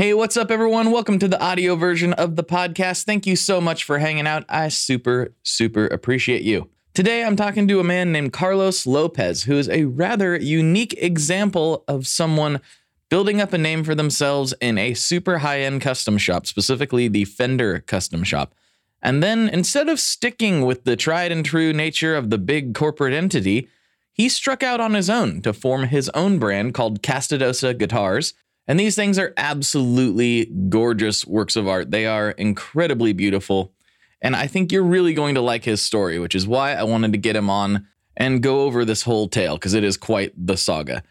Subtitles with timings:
[0.00, 0.92] Hey, what's up, everyone?
[0.92, 3.02] Welcome to the audio version of the podcast.
[3.02, 4.44] Thank you so much for hanging out.
[4.48, 6.70] I super, super appreciate you.
[6.94, 11.82] Today, I'm talking to a man named Carlos Lopez, who is a rather unique example
[11.88, 12.60] of someone
[13.08, 17.24] building up a name for themselves in a super high end custom shop, specifically the
[17.24, 18.54] Fender custom shop.
[19.02, 23.14] And then, instead of sticking with the tried and true nature of the big corporate
[23.14, 23.66] entity,
[24.12, 28.34] he struck out on his own to form his own brand called Castedosa Guitars
[28.68, 31.90] and these things are absolutely gorgeous works of art.
[31.90, 33.72] They are incredibly beautiful.
[34.20, 37.12] And I think you're really going to like his story, which is why I wanted
[37.12, 40.56] to get him on and go over this whole tale, because it is quite the
[40.56, 41.02] saga.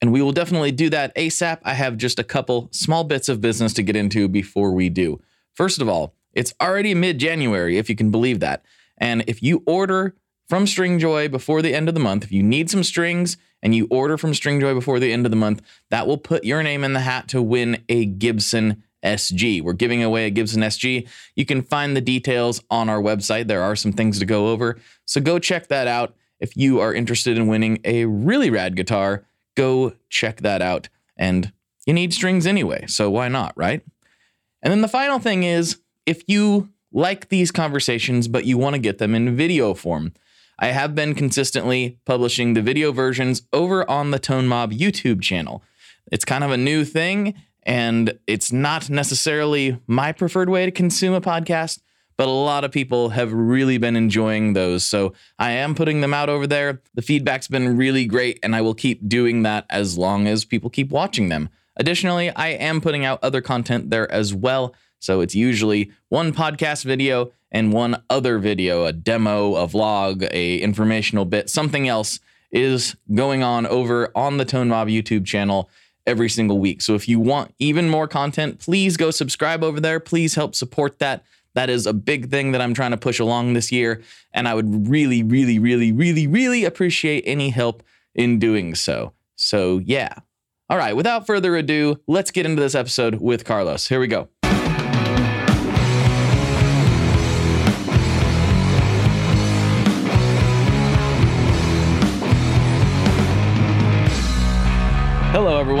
[0.00, 1.58] And we will definitely do that ASAP.
[1.64, 5.20] I have just a couple small bits of business to get into before we do.
[5.54, 8.64] First of all, it's already mid January, if you can believe that.
[8.96, 10.16] And if you order
[10.48, 13.86] from Stringjoy before the end of the month, if you need some strings, and you
[13.90, 16.92] order from Stringjoy before the end of the month, that will put your name in
[16.92, 19.62] the hat to win a Gibson SG.
[19.62, 21.08] We're giving away a Gibson SG.
[21.36, 23.46] You can find the details on our website.
[23.46, 24.78] There are some things to go over.
[25.04, 26.14] So go check that out.
[26.40, 29.24] If you are interested in winning a really rad guitar,
[29.56, 30.88] go check that out.
[31.16, 31.52] And
[31.86, 33.82] you need strings anyway, so why not, right?
[34.62, 38.80] And then the final thing is if you like these conversations, but you want to
[38.80, 40.12] get them in video form,
[40.62, 45.60] I have been consistently publishing the video versions over on the Tone Mob YouTube channel.
[46.12, 51.14] It's kind of a new thing, and it's not necessarily my preferred way to consume
[51.14, 51.80] a podcast,
[52.16, 54.84] but a lot of people have really been enjoying those.
[54.84, 56.80] So I am putting them out over there.
[56.94, 60.70] The feedback's been really great, and I will keep doing that as long as people
[60.70, 61.48] keep watching them.
[61.76, 64.76] Additionally, I am putting out other content there as well.
[65.00, 70.58] So it's usually one podcast video and one other video, a demo, a vlog, a
[70.58, 72.18] informational bit, something else
[72.50, 75.70] is going on over on the Tone Mob YouTube channel
[76.06, 76.82] every single week.
[76.82, 80.00] So if you want even more content, please go subscribe over there.
[80.00, 81.24] Please help support that.
[81.54, 84.02] That is a big thing that I'm trying to push along this year.
[84.32, 87.82] And I would really, really, really, really, really appreciate any help
[88.14, 89.12] in doing so.
[89.36, 90.14] So, yeah.
[90.70, 93.88] All right, without further ado, let's get into this episode with Carlos.
[93.88, 94.28] Here we go.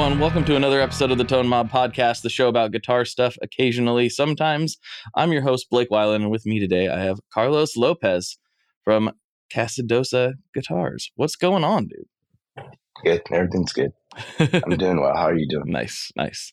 [0.02, 0.18] Everyone.
[0.18, 4.08] Welcome to another episode of the Tone Mob Podcast, the show about guitar stuff occasionally,
[4.08, 4.76] sometimes.
[5.14, 8.36] I'm your host, Blake Weiland, and with me today I have Carlos Lopez
[8.82, 9.12] from
[9.54, 11.12] Castedosa Guitars.
[11.14, 12.66] What's going on, dude?
[13.04, 13.22] Good.
[13.30, 13.92] Everything's good.
[14.40, 15.14] I'm doing well.
[15.14, 15.70] How are you doing?
[15.70, 16.52] Nice, nice.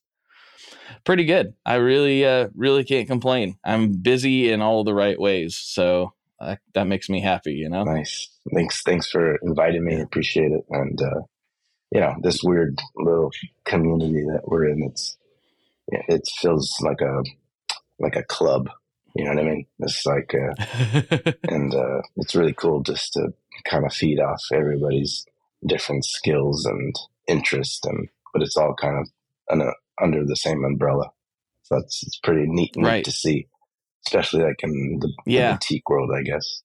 [1.04, 1.56] Pretty good.
[1.66, 3.56] I really, uh, really can't complain.
[3.66, 7.54] I'm busy in all the right ways, so uh, that makes me happy.
[7.54, 7.84] You know.
[7.84, 8.30] Nice.
[8.54, 8.84] Thanks.
[8.84, 10.00] Thanks for inviting me.
[10.02, 10.66] Appreciate it.
[10.70, 11.22] And uh,
[11.92, 13.32] you know this weird little
[13.66, 14.84] community that we're in.
[14.84, 15.18] It's
[15.88, 17.24] it feels like a
[18.00, 18.70] like a club.
[19.16, 19.66] You know what I mean?
[19.80, 23.34] It's like, uh, and uh, it's really cool just to
[23.66, 25.26] kind of feed off everybody's
[25.66, 26.96] different skills and
[27.28, 29.10] interest, and but it's all kind of
[29.52, 31.08] under, under the same umbrella.
[31.64, 33.06] So it's it's pretty neat, neat Right.
[33.06, 33.48] to see,
[34.08, 35.54] especially like in the, the Yeah.
[35.54, 36.62] boutique world, I guess.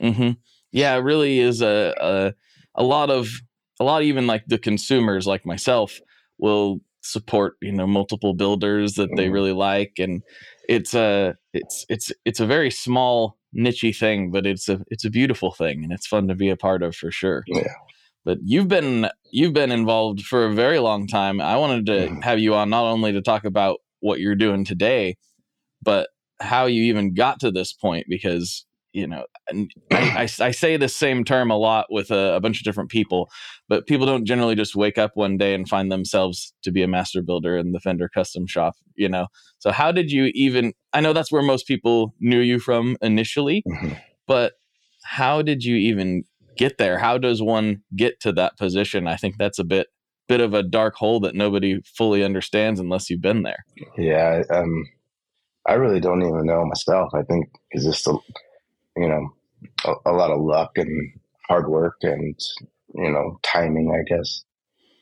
[0.00, 0.30] hmm
[0.72, 2.34] Yeah, it really is a, a
[2.74, 3.28] a lot of
[3.80, 6.00] a lot even like the consumers like myself
[6.38, 9.32] will support you know multiple builders that they Mhm.
[9.32, 10.22] really like and
[10.68, 15.10] it's a it's it's it's a very small nichey thing but it's a it's a
[15.10, 17.62] beautiful thing and it's fun to be a part of for sure Yeah.
[18.24, 22.22] but you've been you've been involved for a very long time i wanted to Mhm.
[22.24, 25.16] have you on not only to talk about what you're doing today
[25.80, 26.08] but
[26.40, 29.68] how you even got to this point because you know I,
[30.40, 33.28] I, I say the same term a lot with a, a bunch of different people
[33.68, 36.88] but people don't generally just wake up one day and find themselves to be a
[36.88, 39.26] master builder in the fender custom shop you know
[39.58, 43.62] so how did you even i know that's where most people knew you from initially
[43.68, 43.98] Mhm.
[44.26, 44.54] but
[45.04, 46.24] how did you even
[46.56, 49.88] get there how does one get to that position i think that's a bit
[50.28, 53.64] bit of a dark hole that nobody fully understands unless you've been there
[53.96, 54.86] Yeah, um,
[55.66, 57.12] I really don't even know myself.
[57.14, 58.16] I think it's just a,
[58.98, 59.28] you know,
[59.84, 61.12] a, a lot of luck and
[61.48, 62.38] hard work and
[62.94, 64.44] you know timing, I guess.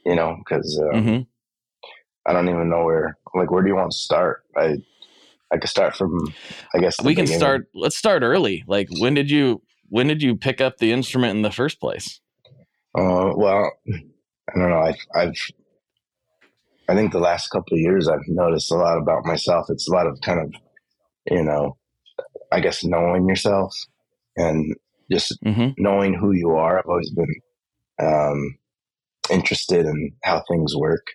[0.04, 1.22] You know, because um, mm-hmm.
[2.26, 3.18] I don't even know where.
[3.34, 4.44] Like, where do you want to start?
[4.56, 4.78] I
[5.50, 6.32] I could start from.
[6.74, 7.68] I guess we can start.
[7.74, 8.64] Let's start early.
[8.66, 12.20] Like, when did you when did you pick up the instrument in the first place?
[12.96, 14.80] Uh, well, I don't know.
[14.80, 15.34] I've, I've
[16.88, 19.66] I think the last couple of years I've noticed a lot about myself.
[19.70, 20.54] It's a lot of kind of,
[21.30, 21.76] you know,
[22.52, 23.74] I guess knowing yourself
[24.36, 24.74] and
[25.10, 25.70] just mm-hmm.
[25.78, 26.78] knowing who you are.
[26.78, 27.34] I've always been
[28.00, 28.56] um,
[29.30, 31.06] interested in how things work,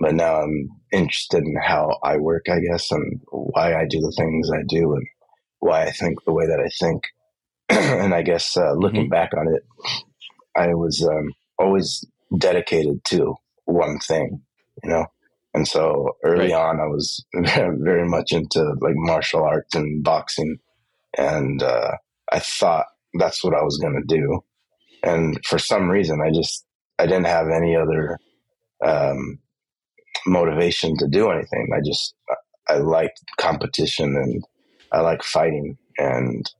[0.00, 4.14] but now I'm interested in how I work, I guess, and why I do the
[4.16, 5.06] things I do and
[5.60, 7.04] why I think the way that I think.
[7.68, 9.10] and I guess uh, looking mm-hmm.
[9.10, 9.62] back on it,
[10.56, 12.04] I was um, always
[12.36, 14.42] dedicated to one thing,
[14.82, 15.06] you know.
[15.54, 16.70] And so early right.
[16.70, 20.58] on, I was very much into like martial arts and boxing,
[21.16, 21.92] and uh,
[22.30, 22.86] I thought
[23.18, 24.40] that's what I was going to do.
[25.02, 26.64] And for some reason, I just
[26.98, 28.18] I didn't have any other
[28.84, 29.38] um,
[30.26, 31.68] motivation to do anything.
[31.74, 32.14] I just
[32.68, 34.44] I liked competition and
[34.90, 36.50] I like fighting, and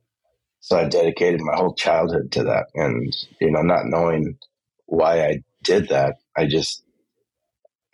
[0.59, 2.67] so I dedicated my whole childhood to that.
[2.75, 4.37] And you know, not knowing
[4.85, 6.83] why I did that, I just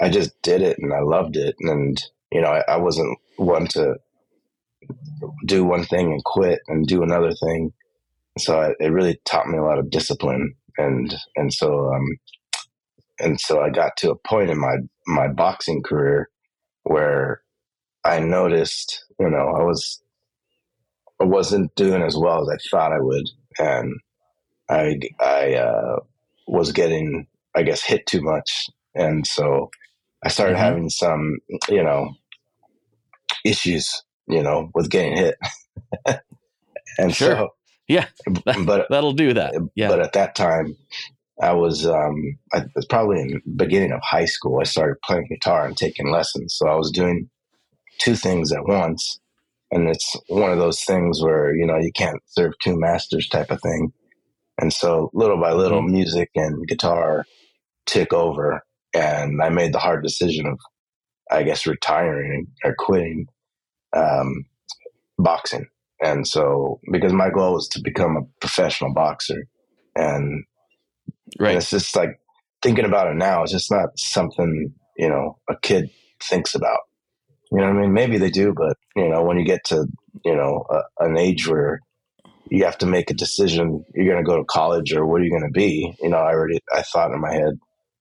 [0.01, 1.55] I just did it, and I loved it.
[1.59, 2.01] And
[2.31, 3.95] you know, I, I wasn't one to
[5.45, 7.73] do one thing and quit and do another thing.
[8.37, 12.17] So I, it really taught me a lot of discipline, and and so um,
[13.19, 16.29] and so I got to a point in my my boxing career
[16.83, 17.41] where
[18.05, 20.01] I noticed, you know, I was
[21.21, 23.29] I wasn't doing as well as I thought I would,
[23.59, 23.93] and
[24.69, 25.99] I I uh,
[26.47, 29.69] was getting, I guess, hit too much, and so
[30.23, 30.63] I started mm-hmm.
[30.63, 31.37] having some,
[31.69, 32.13] you know,
[33.45, 35.35] issues, you know, with getting hit,
[36.97, 37.35] and sure.
[37.35, 37.49] so
[37.87, 38.05] yeah,
[38.65, 39.53] but that'll do that.
[39.75, 40.75] Yeah, but at that time,
[41.41, 44.59] I was um, I was probably in the beginning of high school.
[44.59, 47.29] I started playing guitar and taking lessons, so I was doing
[47.99, 49.19] two things at once,
[49.71, 53.51] and it's one of those things where you know you can't serve two masters type
[53.51, 53.91] of thing.
[54.61, 55.93] And so little by little, mm-hmm.
[55.93, 57.25] music and guitar
[57.85, 58.61] took over,
[58.93, 60.59] and I made the hard decision of,
[61.31, 63.27] I guess, retiring or quitting
[63.95, 64.45] um,
[65.17, 65.67] boxing.
[66.01, 69.45] And so, because my goal was to become a professional boxer,
[69.95, 70.45] and
[71.39, 71.49] Right.
[71.49, 72.19] And it's just like
[72.61, 73.43] thinking about it now.
[73.43, 75.89] It's just not something you know a kid
[76.23, 76.79] thinks about.
[77.51, 77.93] You know what I mean?
[77.93, 79.85] Maybe they do, but you know when you get to
[80.25, 81.81] you know a, an age where
[82.49, 85.23] you have to make a decision, you're going to go to college or what are
[85.23, 85.93] you going to be?
[86.01, 87.59] You know, I already I thought in my head,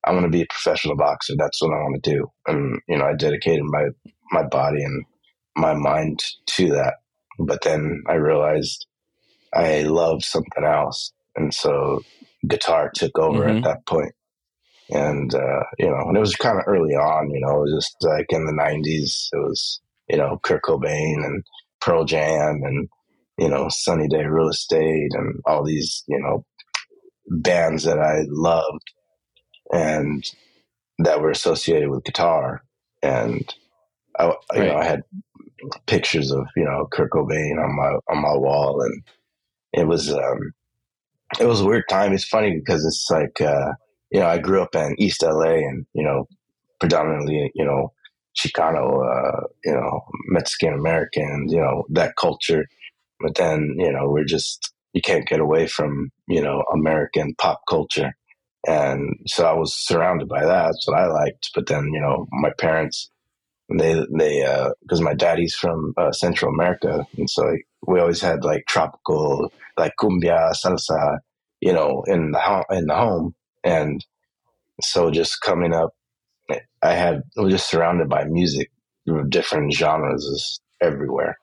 [0.09, 1.35] I want to be a professional boxer.
[1.37, 3.89] That's what I want to do, and you know I dedicated my
[4.33, 5.05] my body and
[5.55, 6.95] my mind to that.
[7.39, 8.87] But then I realized
[9.55, 12.01] I loved something else, and so
[12.47, 13.59] guitar took over mm-hmm.
[13.59, 14.15] at that point.
[14.91, 17.75] And, uh, you know, and it was kind of early on, you know, it was
[17.75, 21.45] just like in the 90s, it was, you know, Kurt Cobain and
[21.83, 22.89] Pearl Jam and,
[23.37, 26.47] you know, Sunny Day Real Estate and all these, you know,
[27.29, 28.91] bands that I loved
[29.73, 30.25] and
[30.99, 32.63] that were associated with guitar.
[33.03, 33.53] And
[34.19, 34.37] I, right.
[34.55, 35.03] you know, I had
[35.87, 39.03] pictures of, you know, Kurt Cobain on my, on my wall and
[39.73, 40.53] it was, um,
[41.41, 42.13] it was a weird time.
[42.13, 43.73] It's funny because it's like, uh,
[44.11, 46.27] you know, I grew up in East LA and, you know,
[46.81, 47.93] predominantly, you know,
[48.37, 52.65] Chicano, uh, you know, Mexican American, you know, that culture.
[53.21, 57.61] But then, you know, we're just, you can't get away from, you know, American pop
[57.69, 58.13] culture.
[58.67, 60.67] And so I was surrounded by that.
[60.67, 61.51] That's what I liked.
[61.55, 63.11] But then, you know, my parents,
[63.71, 67.07] they, they, uh, cause my daddy's from uh, Central America.
[67.17, 71.19] And so we always had like tropical, like cumbia, salsa,
[71.61, 73.35] you know, in the home, in the home.
[73.65, 74.05] And
[74.81, 75.95] so just coming up,
[76.83, 78.71] I had I was just surrounded by music,
[79.29, 81.39] different genres is everywhere.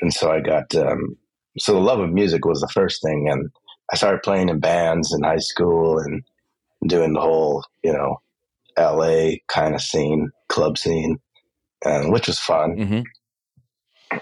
[0.00, 1.16] And so I got um,
[1.58, 3.50] so the love of music was the first thing, and
[3.92, 6.24] I started playing in bands in high school and
[6.86, 8.20] doing the whole you know
[8.76, 9.42] L.A.
[9.48, 11.18] kind of scene, club scene,
[11.84, 12.76] and which was fun.
[12.76, 13.00] Mm-hmm.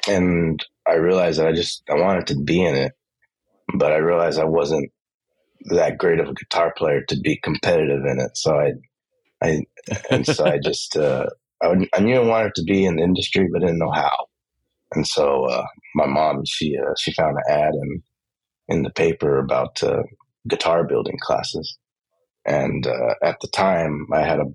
[0.09, 2.93] And I realized that I just I wanted to be in it,
[3.75, 4.91] but I realized I wasn't
[5.67, 8.37] that great of a guitar player to be competitive in it.
[8.37, 8.73] So I,
[9.43, 9.63] I,
[10.11, 11.27] and so I just uh,
[11.63, 14.17] I, I, knew I wanted to be in the industry, but didn't know how.
[14.93, 15.65] And so uh,
[15.95, 18.03] my mom she uh, she found an ad in
[18.69, 20.03] in the paper about uh,
[20.49, 21.79] guitar building classes,
[22.47, 24.47] and uh, at the time I had a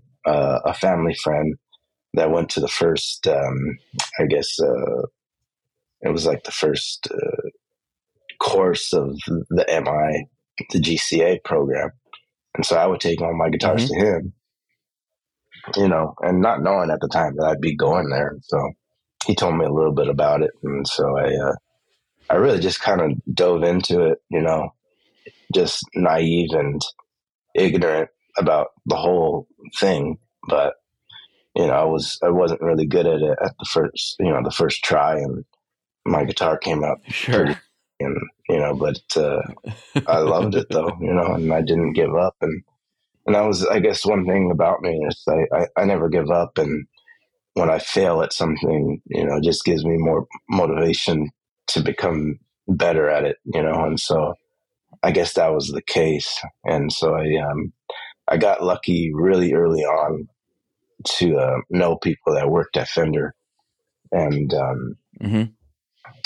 [0.65, 1.55] a family friend
[2.13, 3.77] that went to the first um,
[4.19, 5.03] I guess uh,
[6.01, 7.07] it was like the first
[8.39, 10.27] course of the MI,
[10.71, 11.91] the GCA program.
[12.55, 13.87] And so I would take all my guitars Mhm.
[13.89, 14.33] to him,
[15.75, 18.35] you know, and not knowing at the time that I'd be going there.
[18.43, 18.71] So
[19.25, 20.51] he told me a little bit about it.
[20.63, 21.55] And so I, uh,
[22.29, 24.69] I really just kind of dove into it, you know,
[25.53, 26.81] just naive and
[27.57, 29.47] ignorant about the whole
[29.79, 30.19] thing.
[30.47, 30.75] But,
[31.55, 34.41] you know, I was, I wasn't really good at it at the first, you know,
[34.43, 35.43] the first try and
[36.05, 37.59] my guitar came out Sure.
[37.99, 38.17] and
[38.49, 39.41] you know but uh,
[40.07, 42.63] i loved it though you know and i didn't give up and
[43.25, 46.31] and that was i guess one thing about me is I, I i never give
[46.31, 46.85] up and
[47.55, 51.29] when i fail at something you know it just gives me more motivation
[51.69, 54.35] to become better at it you know and so
[55.03, 56.39] i guess that was the case.
[56.63, 57.73] And so i um
[58.27, 60.27] i got lucky really early on
[61.17, 63.33] to uh, know people that worked at fender.
[64.11, 65.43] And um hmm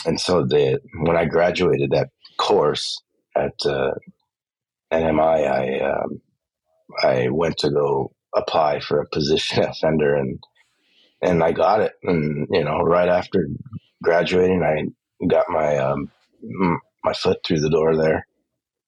[0.05, 3.01] and so the when I graduated that course
[3.35, 3.91] at uh,
[4.91, 6.21] NMI, I um,
[7.03, 10.39] I went to go apply for a position at Fender, and
[11.21, 11.93] and I got it.
[12.03, 13.47] And you know, right after
[14.03, 16.11] graduating, I got my um,
[17.03, 18.25] my foot through the door there,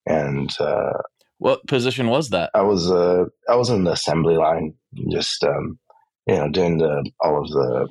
[0.06, 0.94] and uh,
[1.38, 2.52] What position was that?
[2.54, 4.76] I was uh, I was in the assembly line,
[5.12, 5.80] just um,
[6.28, 7.90] you know, doing the all of the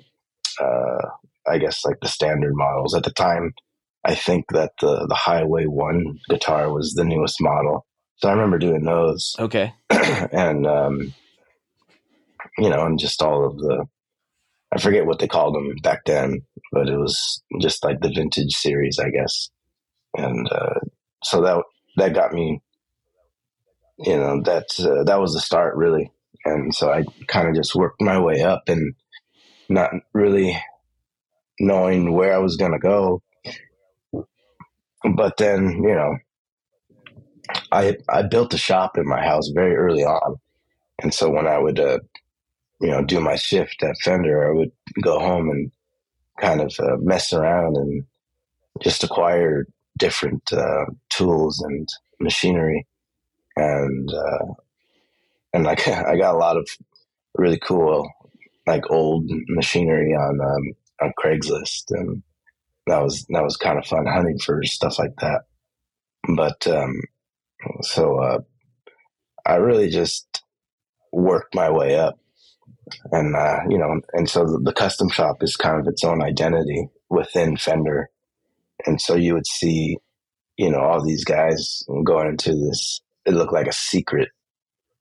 [0.61, 1.09] uh,
[1.47, 3.53] I guess like the standard models at the time.
[4.05, 8.59] I think that the the Highway One guitar was the newest model, so I remember
[8.59, 9.73] doing those, Okay.
[9.91, 11.15] and um,
[12.59, 13.87] you know, and just all of the
[14.75, 16.41] I forget what they called them back then,
[16.73, 19.51] but it was just like the vintage series, I guess,
[20.17, 20.81] and uh,
[21.23, 21.63] so that
[21.97, 22.61] that got me
[23.99, 26.11] you know that uh, that was the start really.
[26.45, 28.95] And so i kind of just worked my way up and
[29.69, 30.57] not really
[31.61, 33.23] knowing where i was going to go.
[35.17, 36.17] But then you know
[37.73, 40.37] i i built a shop in my house very early on.
[41.03, 42.01] And so when i would uh,
[42.81, 44.73] you know do my shift at fender i would
[45.03, 45.73] go home and
[46.41, 48.05] kind of uh, mess around and
[48.83, 49.67] just acquire
[49.99, 51.89] different uh, tools and
[52.21, 52.87] machinery.
[53.57, 54.55] And uh,
[55.53, 56.69] and like I got a lot of
[57.37, 58.09] really cool
[58.67, 60.73] like old machinery on um,
[61.03, 62.23] on Craigslist, and
[62.87, 65.43] that was that was kind of fun hunting for stuff like that.
[66.37, 66.95] But um,
[67.83, 68.39] so uh,
[69.47, 70.43] I really just
[71.13, 72.19] worked my way up,
[73.11, 76.23] and uh, you know, and so the, the custom shop is kind of its own
[76.23, 78.11] identity within Fender,
[78.87, 79.99] and so you would see,
[80.59, 84.29] you know, all these guys going into this it looked like a secret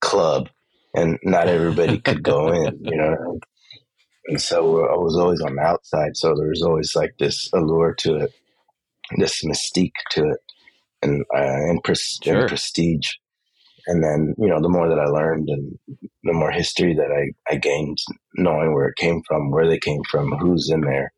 [0.01, 0.50] club
[0.95, 3.39] and not everybody could go in, you know.
[4.27, 7.95] And so I was always on the outside, so there was always like this allure
[8.00, 8.31] to it,
[9.17, 10.39] this mystique to it,
[11.01, 12.39] and uh, and, pres- Sure.
[12.41, 13.09] and prestige.
[13.88, 15.77] And then you know, the more that I learned, and
[16.23, 17.97] the more history that I I gained,
[18.35, 21.13] knowing where it came from, where they came from, who's in there,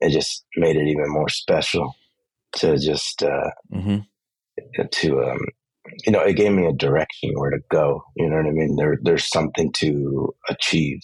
[0.00, 1.94] it just made it even more special
[2.56, 3.98] to just uh, hmm
[4.92, 5.38] to um,
[6.06, 8.02] you know, it gave me a direction where to go.
[8.16, 8.76] You know what I mean?
[8.76, 11.00] There, there's something to achieve,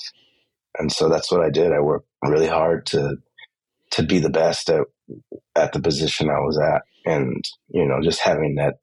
[0.79, 1.73] and so that's what I did.
[1.73, 3.17] I worked really hard to
[3.93, 4.83] to be the best at
[5.57, 8.75] at the position I was at, and you know, just having that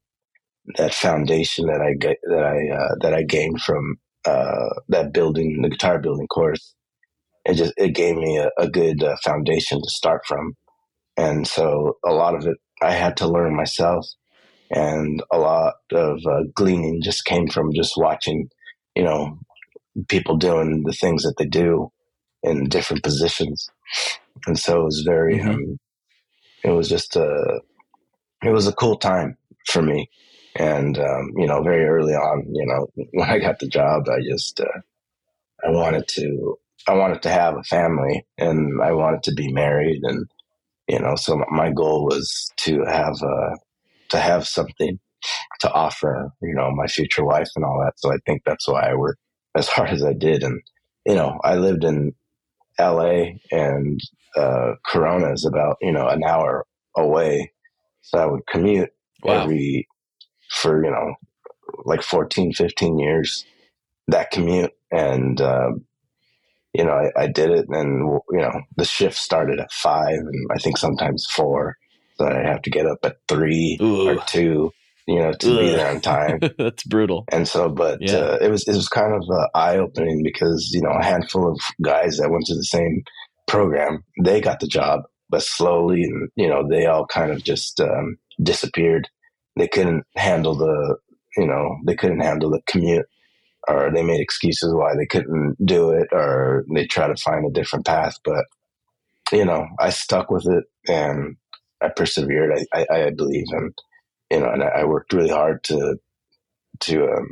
[0.76, 5.62] that foundation that I get that I uh, that I gained from uh, that building,
[5.62, 6.74] the guitar building course.
[7.44, 10.54] It just it gave me a, a good uh, foundation to start from,
[11.18, 14.06] and so a lot of it I had to learn myself.
[14.70, 18.50] And a lot of uh, gleaning just came from just watching,
[18.96, 19.38] you know,
[20.08, 21.92] people doing the things that they do
[22.42, 23.70] in different positions,
[24.46, 25.54] and so it was very, Mhm.
[25.54, 25.78] um,
[26.64, 27.60] it was just a,
[28.44, 30.10] it was a cool time for me,
[30.56, 34.20] and um, you know, very early on, you know, when I got the job, I
[34.30, 34.80] just, uh,
[35.66, 36.58] I wanted to,
[36.88, 40.26] I wanted to have a family, and I wanted to be married, and
[40.88, 43.56] you know, so my goal was to have a
[44.10, 44.98] to have something
[45.60, 47.94] to offer, you know, my future wife and all that.
[47.98, 49.20] So I think that's why I worked
[49.56, 50.42] as hard as I did.
[50.42, 50.60] And,
[51.06, 52.14] you know, I lived in
[52.80, 54.00] LA and
[54.36, 56.64] uh, Corona is about, you know, an hour
[56.96, 57.52] away.
[58.02, 58.90] So I would commute
[59.24, 59.42] Wow.
[59.42, 59.88] every,
[60.50, 61.14] for, you know,
[61.84, 63.44] like 14, 15 years,
[64.08, 64.72] that commute.
[64.92, 65.84] And, um,
[66.78, 70.46] you know, I, I did it and, you know, the shift started at five and
[70.54, 71.76] I think sometimes four.
[72.14, 74.08] So I'd have to get up at three Ooh.
[74.08, 74.70] or two,
[75.08, 76.40] you know, to be there on time.
[76.58, 77.24] That's brutal.
[77.32, 78.18] And so, but Yeah.
[78.18, 81.50] uh, it was it was kind of uh, eye opening because you know a handful
[81.50, 83.02] of guys that went to the same
[83.46, 87.80] program they got the job, but slowly and you know they all kind of just
[87.80, 89.08] um, disappeared.
[89.56, 90.96] They couldn't handle the,
[91.36, 93.06] you know, they couldn't handle the commute
[93.68, 97.52] or they made excuses why they couldn't do it or they try to find a
[97.52, 98.16] different path.
[98.24, 98.46] But,
[99.32, 101.36] you know, I stuck with it and
[101.82, 102.66] I persevered.
[102.74, 103.72] I, I, I believe and,
[104.30, 105.96] you know, and I worked really hard to,
[106.80, 107.28] to, um,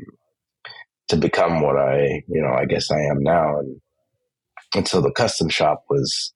[1.09, 3.59] to become what I, you know, I guess I am now.
[3.59, 3.81] And,
[4.75, 6.35] and so the custom shop was,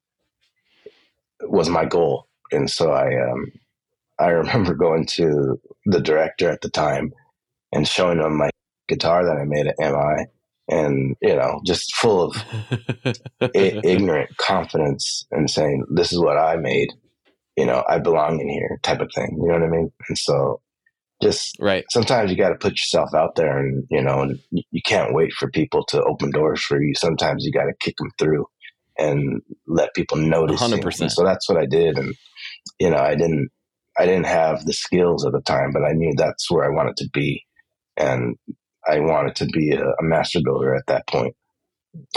[1.43, 2.27] was my goal.
[2.53, 3.53] And so I, um,
[4.19, 7.13] I remember going to the director at the time
[7.73, 8.50] and showing him my
[8.91, 10.27] guitar that I made at MI
[10.69, 12.37] and, you know, just full of
[13.07, 13.11] I-
[13.55, 16.89] ignorant confidence and saying, this is what I made,
[17.57, 19.39] you know, I belong in here type of thing.
[19.41, 19.93] You know what I mean?
[20.09, 20.61] And so
[21.23, 21.85] just right.
[21.91, 25.33] Sometimes you got to put yourself out there and, you know, and you can't wait
[25.33, 26.95] for people to open doors for you.
[26.95, 28.47] Sometimes you got to kick them through
[28.99, 30.61] and let people notice.
[30.61, 31.01] 100%.
[31.01, 31.99] And so that's what I did.
[31.99, 32.15] And,
[32.79, 33.51] you know, I didn't,
[33.99, 36.97] I didn't have the skills at the time, but I knew that's where I wanted
[36.99, 37.45] to be.
[37.97, 38.37] And
[38.89, 41.35] I wanted to be a, a master builder at that point.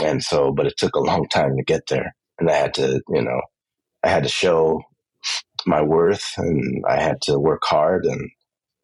[0.00, 2.14] And so, but it took a long time to get there.
[2.38, 3.40] And I had to, you know,
[4.02, 4.82] I had to show
[5.66, 8.30] my worth and I had to work hard and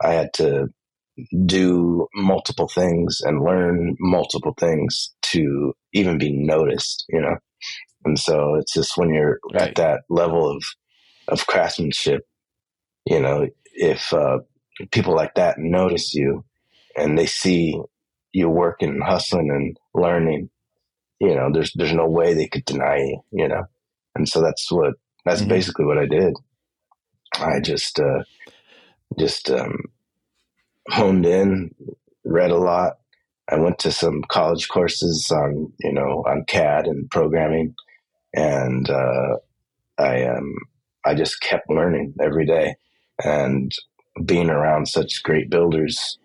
[0.03, 0.69] I had to
[1.45, 7.37] do multiple things and learn multiple things to even be noticed, you know?
[8.05, 9.69] And so it's just when you're right.
[9.69, 10.63] at that level of,
[11.29, 12.23] of craftsmanship,
[13.05, 14.39] you know, if uh,
[14.91, 16.45] people like that notice you
[16.97, 17.81] and they see
[18.33, 20.51] you working, and hustling and learning,
[21.21, 23.65] you know, there's, there's no way they could deny you, you know?
[24.15, 24.95] And so that's what,
[25.25, 25.51] that's mm-hmm.
[25.51, 26.35] basically what I did.
[27.35, 28.23] I just, uh,
[29.19, 29.77] just, um,
[30.89, 31.75] honed in,
[32.25, 32.99] read a lot.
[33.49, 37.75] I went to some college courses on, you know, on CAD and programming
[38.35, 39.37] and uh,
[39.99, 40.55] I um,
[41.05, 42.77] I just kept learning every day,
[43.25, 43.73] and
[44.25, 46.19] being around such great builders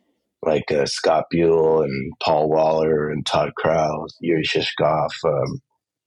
[0.46, 5.62] like uh, Scott Buehl and Paul Waller and Todd Krause, Yuri Shishkov, um,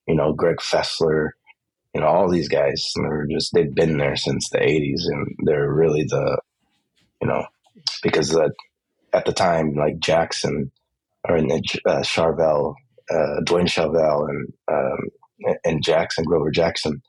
[0.06, 1.30] you know, Greg Fessler,
[1.94, 5.72] you know, all these guys, they're just, they've been there since the 80s and they're
[5.72, 6.40] really the,
[7.20, 7.44] you know,
[8.02, 8.36] because
[9.12, 10.70] at the time, like Jackson
[11.28, 12.74] or in the uh, Charvel,
[13.10, 17.02] uh, Dwayne Charvel and um, and Jackson, Grover Jackson,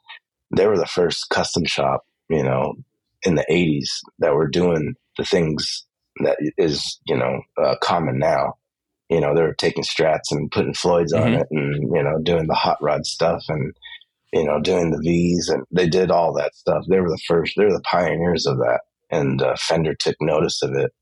[0.56, 2.76] they were the first custom shop, you know,
[3.24, 5.86] in the 80s that were doing the things
[6.26, 8.56] that is, you know, uh, common now.
[9.10, 11.26] You know, they were taking strats and putting Floyds mm-hmm.
[11.26, 13.74] on it and, you know, doing the hot rod stuff and,
[14.34, 16.84] you know, doing the V's and they did all that stuff.
[16.88, 18.82] They were the first, they were the pioneers of that.
[19.10, 20.94] And uh, Fender took notice of it.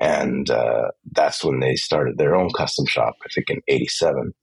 [0.00, 4.34] And uh, that's when they started their own custom shop, I think in 87.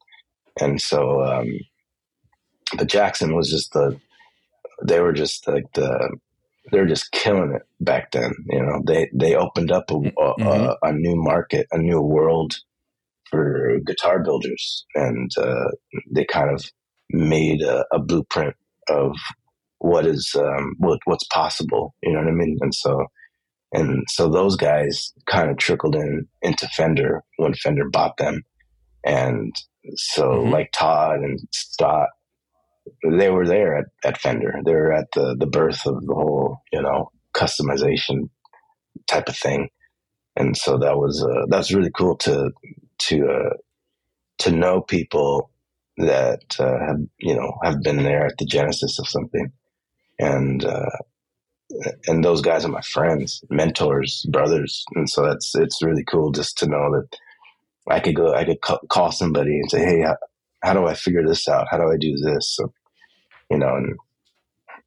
[0.60, 1.60] And so, um,
[2.75, 3.99] but Jackson was just the
[4.84, 6.17] they were just like the
[6.71, 8.34] they were just killing it back then.
[8.47, 10.43] You know, they they opened up a, a, mm-hmm.
[10.43, 12.56] a, a new market, a new world
[13.30, 15.69] for guitar builders, and uh,
[16.12, 16.65] they kind of
[17.10, 18.56] made a, a blueprint
[18.89, 19.15] of
[19.80, 21.95] what is um, what what's possible.
[22.01, 22.58] You know what I mean?
[22.62, 23.06] And so
[23.71, 28.43] and so those guys kind of trickled in into Fender when Fender bought them,
[29.04, 29.54] and
[29.95, 30.51] so mm-hmm.
[30.51, 32.10] like Todd and Scott
[33.10, 34.60] they were there at, at Fender.
[34.65, 38.30] They were at the, the birth of the whole, you know, customization
[39.08, 39.69] type of thing.
[40.36, 42.52] And so that was, uh, that's really cool to,
[43.00, 43.54] to, uh,
[44.39, 45.50] to know people
[45.98, 49.52] that, uh, have, you know, have been there at the genesis of something.
[50.19, 50.98] And, uh,
[52.08, 54.84] and those guys are my friends, mentors, brothers.
[54.95, 57.17] And so that's, it's really cool just to know that
[57.88, 60.06] I could go, I could call somebody and say, Hey,
[60.65, 61.67] how do I figure this out?
[61.69, 62.56] How do I do this?
[62.56, 62.73] So,
[63.49, 63.95] you know, and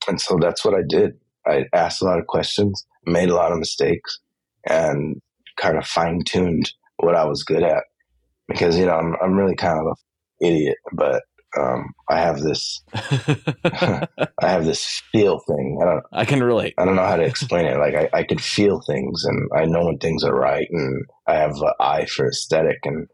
[0.08, 1.12] and so that's what I did.
[1.46, 4.18] I asked a lot of questions, made a lot of mistakes,
[4.66, 5.20] and
[5.56, 7.84] kind of fine tuned what I was good at.
[8.48, 11.22] Because you know, I'm I'm really kind of an idiot, but
[11.56, 14.06] um, I have this I
[14.40, 15.78] have this feel thing.
[15.80, 16.04] I don't.
[16.12, 16.74] I can relate.
[16.76, 17.78] I don't know how to explain it.
[17.78, 21.34] Like I, I could feel things, and I know when things are right, and I
[21.34, 23.06] have an eye for aesthetic, and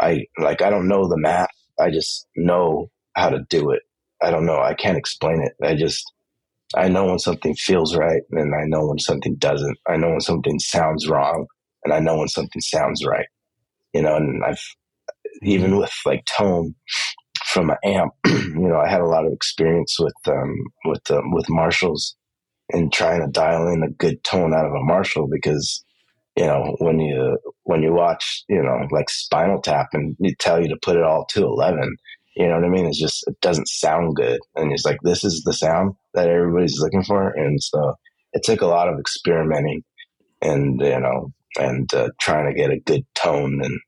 [0.00, 3.82] I like I don't know the math I just know how to do it.
[4.22, 4.60] I don't know.
[4.60, 5.52] I can't explain it.
[5.64, 6.04] I just,
[6.76, 9.78] I know when something feels right and I know when something doesn't.
[9.88, 11.46] I know when something sounds wrong
[11.84, 13.26] and I know when something sounds right.
[13.92, 14.62] You know, and I've,
[15.42, 16.74] even with like tone
[17.44, 20.54] from an amp, you know, I had a lot of experience with, um,
[20.86, 22.16] with, um, with Marshalls
[22.72, 25.84] and trying to dial in a good tone out of a Marshall because
[26.36, 30.60] you know, when you when you watch, you know, like Spinal Tap and you tell
[30.60, 31.96] you to put it all to eleven,
[32.36, 32.86] you know what I mean?
[32.86, 36.80] It's just it doesn't sound good, and it's like this is the sound that everybody's
[36.80, 37.94] looking for, and so
[38.32, 39.82] it took a lot of experimenting
[40.42, 43.80] and you know and uh, trying to get a good tone and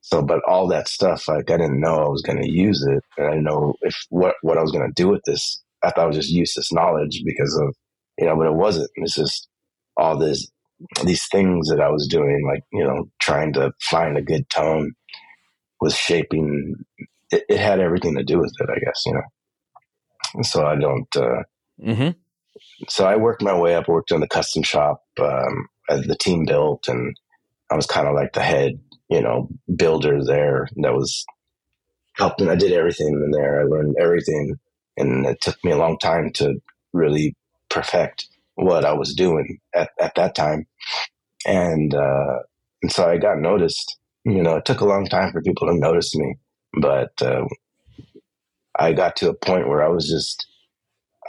[0.00, 3.02] so but all that stuff like i didn't know i was going to use it.
[3.16, 5.62] And i didn't know if what what i was going to do with this.
[5.82, 7.74] I thought i was just useless knowledge because of
[8.18, 8.90] you know but it wasn't.
[8.96, 9.48] It's just
[9.96, 10.48] all this
[11.04, 14.92] these things that i was doing like you know trying to find a good tone
[15.80, 16.74] was shaping
[17.30, 19.38] it, it had everything to do with it i guess you know
[20.42, 21.42] so i don't uh
[21.84, 22.10] Mm-hmm.
[22.88, 26.44] so I worked my way up, worked in the custom shop um, as the team
[26.44, 27.16] built, and
[27.70, 31.24] I was kind of like the head, you know, builder there that was
[32.14, 32.48] helping.
[32.48, 33.60] I did everything in there.
[33.60, 34.56] I learned everything,
[34.96, 36.56] and it took me a long time to
[36.92, 37.36] really
[37.70, 38.28] perfect
[38.58, 40.66] what I was doing at, at that time.
[41.46, 42.40] And uh,
[42.82, 43.98] and so I got noticed.
[44.24, 46.36] You know, it took a long time for people to notice me,
[46.80, 47.46] but uh,
[48.78, 50.38] I got to a point where I was just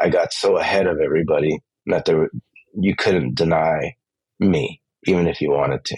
[0.02, 2.32] I got so ahead of everybody that there were,
[2.80, 3.96] you couldn't deny
[4.40, 5.98] me, even if you wanted to.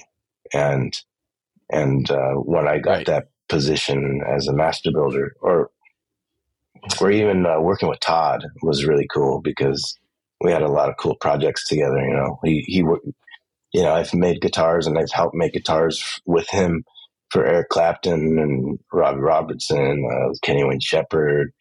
[0.53, 0.93] And
[1.71, 3.07] and uh, when I got Right.
[3.07, 5.71] that position as a master builder, or
[7.01, 9.97] or even uh, working with Todd was really cool because
[10.43, 11.99] we had a lot of cool projects together.
[11.99, 12.83] You know, he he.
[13.73, 16.83] You know, I've made guitars and I've helped make guitars with him
[17.29, 21.53] for Eric Clapton and Robbie Robertson, uh, Kenny Wayne Shepherd,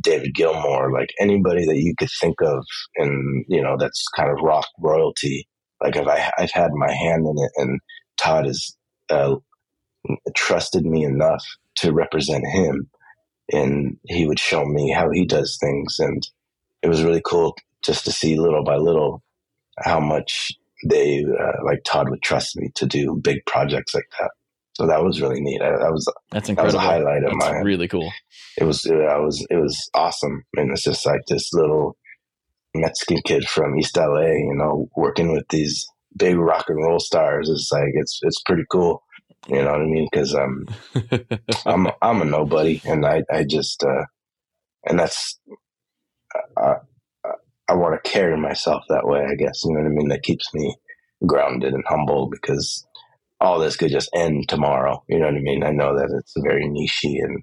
[0.00, 2.64] David Gilmour, like anybody that you could think of,
[2.96, 5.48] and you know that's kind of rock royalty.
[5.82, 7.80] Like if I I've had my hand in it, and
[8.18, 8.76] Todd has
[9.10, 9.36] uh,
[10.36, 11.44] trusted me enough
[11.76, 12.90] to represent him,
[13.52, 16.26] and he would show me how he does things, and
[16.82, 19.22] it was really cool just to see little by little
[19.78, 20.52] how much
[20.88, 24.30] they uh, like Todd would trust me to do big projects like that.
[24.74, 25.62] So that was really neat.
[25.62, 28.12] I, that was That's that was a highlight of That's my really cool.
[28.58, 30.44] it was I was it was awesome.
[30.56, 31.96] And it's just like this little
[32.74, 37.48] Mexican kid from East LA you know working with these big rock and roll stars.
[37.48, 39.02] It's like it's it's pretty cool.
[39.48, 40.08] You know what I mean?
[40.10, 40.66] Because um
[41.66, 42.82] I'm I'm a nobody.
[42.84, 44.04] And I I just uh
[44.84, 45.38] and that's
[46.58, 46.74] I
[47.68, 50.08] I, want to carry myself that way I guess you know what I mean?
[50.08, 50.76] That keeps me
[51.26, 52.86] grounded and humble because
[53.40, 55.62] all this could just end tomorrow you know what I mean?
[55.64, 57.42] I know that it's very nichey and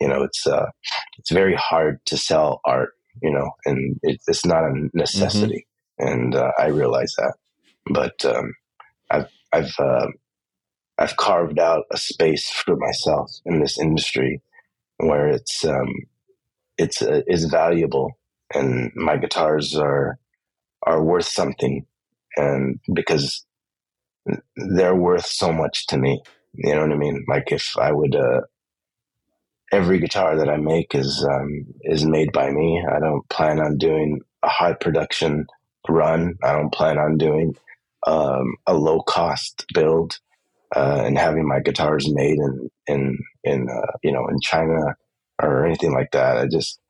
[0.00, 0.66] you know it's uh
[1.18, 2.90] it's very hard to sell art
[3.22, 5.66] you know and it, it's not a necessity.
[5.98, 7.34] And uh, i realize that.
[7.90, 8.54] But um
[9.10, 10.06] i've i've uh,
[10.98, 14.40] i've carved out a space for myself in this industry
[14.98, 15.88] where it's um
[16.78, 18.18] it's uh, is valuable
[18.54, 20.18] and my guitars are
[20.84, 21.86] are worth something
[22.36, 23.44] and because
[24.56, 26.22] they're worth so much to me
[26.54, 28.40] you know what i mean like if i would uh
[29.72, 32.84] every guitar that I make is um, is made by me.
[32.90, 35.46] I don't plan on doing a high production
[35.88, 36.36] run.
[36.42, 37.56] I don't plan on doing
[38.06, 40.18] um, a low cost build
[40.74, 44.96] uh, and having my guitars made in in in uh, you know in China
[45.42, 46.38] or anything like that.
[46.38, 46.80] I just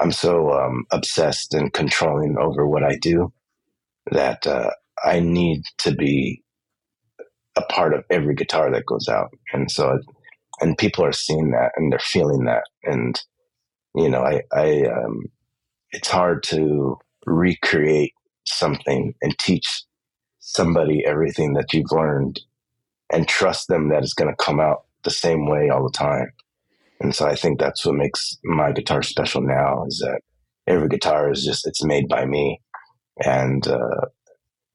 [0.00, 3.32] I'm so um, obsessed and controlling over what I do
[4.12, 4.70] that uh,
[5.04, 6.42] I need to be
[7.56, 9.98] a part of every guitar that goes out, and so
[10.60, 12.64] and people are seeing that and they're feeling that.
[12.84, 13.16] And
[13.94, 15.24] you know i i um
[15.92, 18.12] it's hard to recreate
[18.46, 19.84] something and teach
[20.40, 22.40] somebody everything that you've learned
[23.12, 26.32] and trust them that it's going to come out the same way all the time
[27.04, 30.20] and so i think that's what makes my guitar special now is that
[30.66, 32.60] every guitar is just it's made by me
[33.24, 34.06] and uh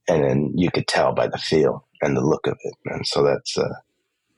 [0.08, 3.24] and then you could tell by the feel and the look of it and so
[3.24, 3.70] that's uh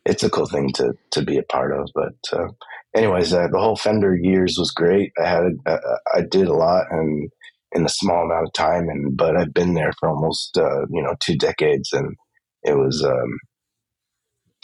[0.06, 1.90] it's a cool thing to to be a part of.
[1.94, 2.48] But uh,
[2.96, 5.12] anyways, uh, the whole Fender years was great.
[5.24, 5.78] I had uh,
[6.14, 7.30] I did a lot and
[7.74, 11.04] in a small amount of time, and but I've been there for almost uh, you
[11.04, 12.16] know two decades, and
[12.64, 13.40] it was um,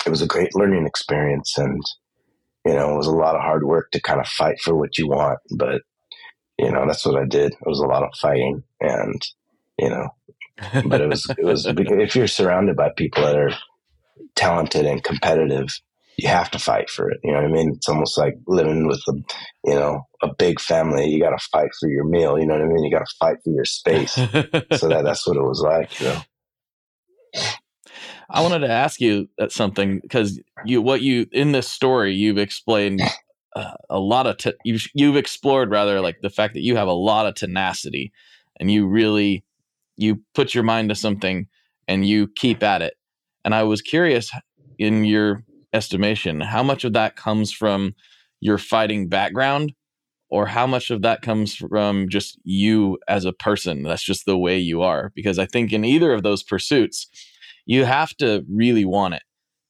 [0.06, 1.82] it was a great learning experience, and
[2.68, 4.98] you know it was a lot of hard work to kind of fight for what
[4.98, 5.82] you want, but
[6.58, 7.54] you know that's what I did.
[7.54, 9.22] It was a lot of fighting, and
[9.80, 10.10] you know,
[10.86, 13.52] but it was it was if you're surrounded by people that are
[14.36, 15.70] talented and competitive,
[16.18, 17.20] you have to fight for it.
[17.24, 17.74] You know what I mean?
[17.76, 19.14] It's almost like living with a,
[19.64, 21.08] you know, a big family.
[21.10, 22.40] You got to fight for your meal.
[22.40, 22.84] You know what I mean?
[22.84, 24.14] You got to fight for your space.
[24.14, 26.00] so that that's what it was like.
[26.00, 26.22] You know?
[28.30, 33.02] I wanted to ask you something because you what you in this story you've explained
[33.56, 36.88] uh, a lot of te- you've you've explored rather like the fact that you have
[36.88, 38.12] a lot of tenacity
[38.60, 39.44] and you really
[39.98, 41.48] you put your mind to something
[41.88, 42.96] and you keep at it.
[43.44, 44.32] And I was curious
[44.78, 47.94] in your estimation how much of that comes from
[48.40, 49.74] your fighting background
[50.30, 54.38] or how much of that comes from just you as a person that's just the
[54.38, 57.08] way you are because i think in either of those pursuits
[57.68, 59.22] you have to really want it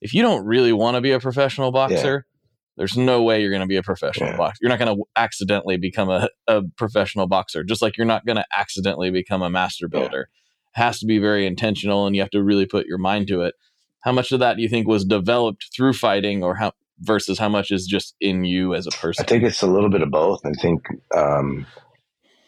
[0.02, 2.38] if you don't really want to be a professional boxer yeah.
[2.78, 4.38] there's no way you're going to be a professional yeah.
[4.38, 8.26] boxer you're not going to accidentally become a, a professional boxer just like you're not
[8.26, 10.30] going to accidentally become a master builder
[10.76, 10.82] yeah.
[10.82, 13.42] it has to be very intentional and you have to really put your mind to
[13.42, 13.54] it
[14.02, 17.50] how much of that do you think was developed through fighting or how versus how
[17.50, 19.24] much is just in you as a person?
[19.24, 20.42] I think it's a little bit of both.
[20.46, 21.66] I think, um,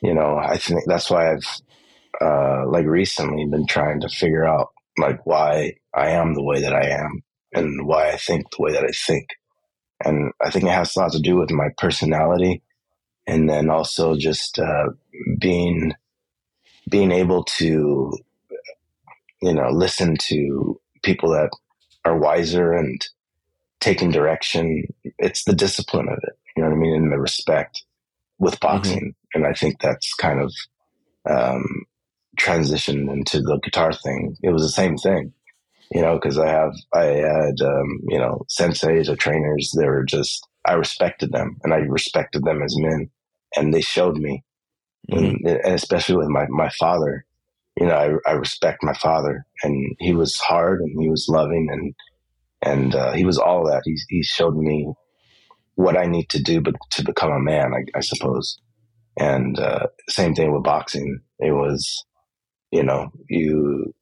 [0.02, 1.46] you know, I think that's why I've,
[2.22, 6.74] uh, like recently been trying to figure out like why I am the way that
[6.74, 7.24] I am
[7.54, 9.28] and why I think the way that I think.
[10.04, 12.62] And I think it has a lot to do with my personality
[13.28, 14.90] and then also just, uh,
[15.40, 15.94] being,
[16.90, 18.12] being able to,
[19.42, 21.50] you know, listen to people that
[22.06, 23.06] are wiser and
[23.80, 24.84] taking direction.
[25.18, 26.38] It's the discipline of it.
[26.56, 26.96] You know what I mean?
[26.96, 27.84] And the respect
[28.38, 28.76] with mm-hmm.
[28.76, 29.00] boxing.
[29.00, 29.42] Mm-hmm.
[29.42, 30.54] And I think that's kind of
[31.30, 31.86] um,
[32.40, 34.36] transitioned into the guitar thing.
[34.42, 35.34] It was the same thing,
[35.92, 39.74] you know, because I have, I had, um, you know, senseis or trainers.
[39.78, 43.10] They were just, I respected them and I respected them as men.
[43.56, 44.44] And they showed me,
[45.12, 45.48] mm-hmm.
[45.48, 47.26] and, and especially with my, my father,
[47.80, 51.68] you know, I, I respect my father and he was hard and he was loving
[51.72, 51.94] and
[52.62, 53.84] and uh, he was all that.
[53.86, 54.92] He he showed me
[55.76, 58.60] what I need to do, but to become a man, I, I suppose.
[59.18, 61.22] And uh, same thing with boxing.
[61.40, 62.06] It was,
[62.72, 63.94] you know, you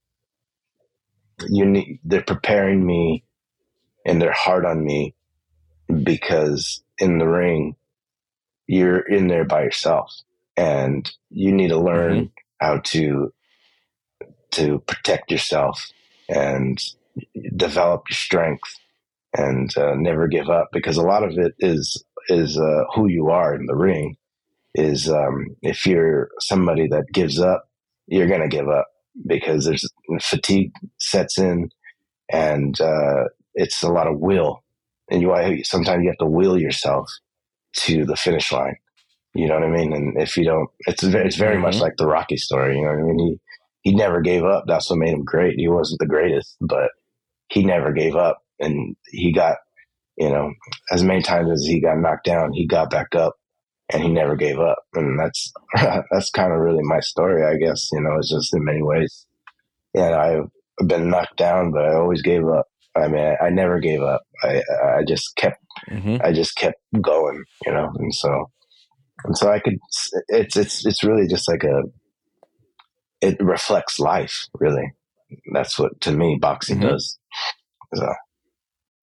[1.48, 2.00] you need.
[2.04, 3.24] They're preparing me,
[4.06, 5.16] and they're hard on me
[6.04, 7.76] because in the ring,
[8.66, 10.14] you're in there by yourself,
[10.56, 12.66] and you need to learn mm-hmm.
[12.66, 13.34] how to
[14.52, 15.88] to protect yourself
[16.30, 16.82] and
[17.56, 18.76] develop your strength
[19.34, 23.30] and uh, never give up because a lot of it is is uh, who you
[23.30, 24.18] are in the ring.
[24.76, 27.68] Is um, if you're somebody that gives up,
[28.08, 28.88] you're gonna give up
[29.26, 29.88] because there's
[30.22, 31.70] fatigue sets in,
[32.32, 34.64] and uh, it's a lot of will,
[35.10, 37.10] and you sometimes you have to will yourself
[37.78, 38.78] to the finish line.
[39.34, 39.94] You know what I mean?
[39.94, 41.64] And if you don't, it's very, it's very mm-hmm.
[41.64, 42.78] much like the Rocky story.
[42.78, 43.20] You know what I mean?
[43.20, 43.40] He
[43.90, 44.66] he never gave up.
[44.68, 45.56] That's what made him great.
[45.58, 46.90] He wasn't the greatest, but
[47.50, 49.58] he never gave up and he got,
[50.18, 50.52] you know,
[50.92, 53.36] as many times as he got knocked down, he got back up
[53.92, 54.80] and he never gave up.
[54.94, 55.52] And that's,
[56.12, 59.26] that's kind of really my story, I guess, you know, it's just in many ways.
[59.94, 62.68] And I've been knocked down, but I always gave up.
[62.96, 64.24] I mean, I, I never gave up.
[64.44, 66.18] I, I just kept, mm-hmm.
[66.24, 68.52] I just kept going, you know, and so,
[69.24, 69.78] and so I could,
[70.30, 71.84] it's, it's, it's really just like a,
[73.22, 74.94] it reflects life, really.
[75.54, 76.90] That's what, to me, boxing mm-hmm.
[76.90, 77.18] does.
[77.96, 78.08] So.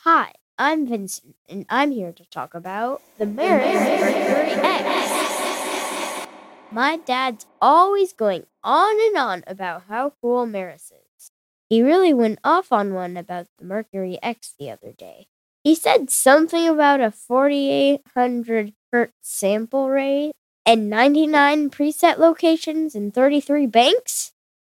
[0.00, 6.28] Hi, I'm Vincent, and I'm here to talk about the Meris Mercury X.
[6.70, 11.32] My dad's always going on and on about how cool Meris is.
[11.68, 15.26] He really went off on one about the Mercury X the other day.
[15.64, 23.66] He said something about a 4800 hertz sample rate and 99 preset locations in 33
[23.66, 24.30] banks,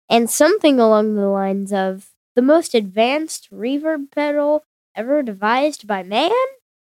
[0.08, 4.64] and something along the lines of the most advanced reverb pedal
[4.96, 6.32] ever devised by man?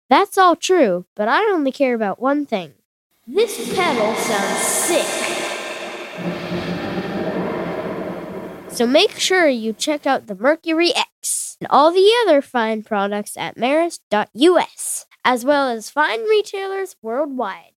[0.08, 2.74] That's all true, but I only care about one thing.
[3.26, 5.06] This pedal sounds sick.
[8.68, 13.36] So make sure you check out the Mercury X and all the other fine products
[13.36, 17.72] at Meris.us, as well as fine retailers worldwide.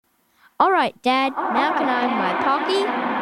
[0.61, 3.22] All right, Dad, now can I have my Pocky?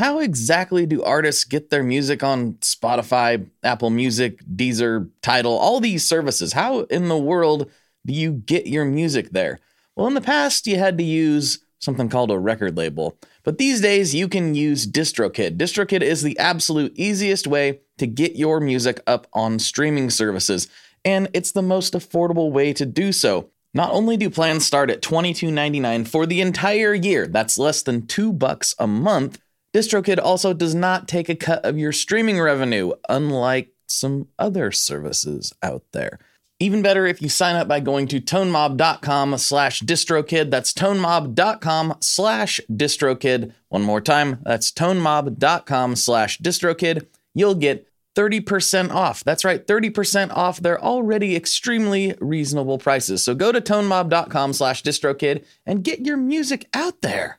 [0.00, 6.08] How exactly do artists get their music on Spotify, Apple Music, Deezer, Tidal, all these
[6.08, 6.54] services?
[6.54, 7.70] How in the world
[8.06, 9.60] do you get your music there?
[9.94, 13.18] Well, in the past, you had to use something called a record label.
[13.42, 15.58] But these days, you can use DistroKid.
[15.58, 20.66] DistroKid is the absolute easiest way to get your music up on streaming services,
[21.04, 23.50] and it's the most affordable way to do so.
[23.74, 28.32] Not only do plans start at $22.99 for the entire year, that's less than 2
[28.32, 29.38] bucks a month,
[29.74, 35.52] DistroKid also does not take a cut of your streaming revenue, unlike some other services
[35.62, 36.18] out there.
[36.58, 40.50] Even better if you sign up by going to tonemob.com slash distrokid.
[40.50, 43.52] That's tonemob.com slash distrokid.
[43.68, 47.06] One more time, that's tonemob.com slash distrokid.
[47.34, 49.24] You'll get 30% off.
[49.24, 53.22] That's right, 30% off their already extremely reasonable prices.
[53.22, 57.38] So go to tonemob.com slash distrokid and get your music out there.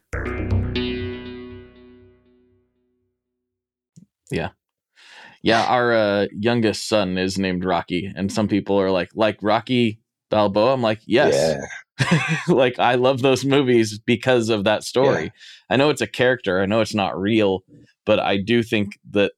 [4.32, 4.50] Yeah.
[5.44, 10.00] Yeah, our uh, youngest son is named Rocky, and some people are like, like Rocky
[10.30, 10.74] Balboa.
[10.74, 11.34] I'm like, yes.
[11.36, 12.38] Yeah.
[12.48, 15.26] like I love those movies because of that story.
[15.26, 15.30] Yeah.
[15.70, 16.62] I know it's a character.
[16.62, 17.63] I know it's not real,
[18.06, 19.34] but I do think that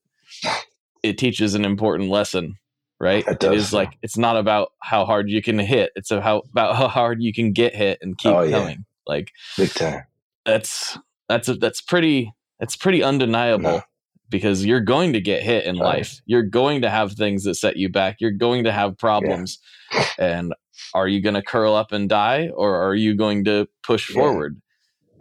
[1.02, 2.56] it teaches an important lesson.
[3.00, 3.28] Right?
[3.28, 5.92] It, it is like it's not about how hard you can hit.
[5.96, 8.86] It's about how hard you can get hit and keep oh, coming.
[9.06, 10.04] Like big time.
[10.46, 12.32] That's that's a, that's pretty.
[12.62, 13.64] It's pretty undeniable.
[13.64, 13.82] No
[14.30, 16.22] because you're going to get hit in life.
[16.26, 18.18] You're going to have things that set you back.
[18.20, 19.60] You're going to have problems.
[19.94, 20.06] Yeah.
[20.18, 20.54] And
[20.94, 24.16] are you going to curl up and die or are you going to push yeah.
[24.16, 24.60] forward?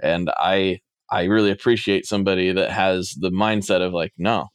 [0.03, 4.49] And I I really appreciate somebody that has the mindset of like, no,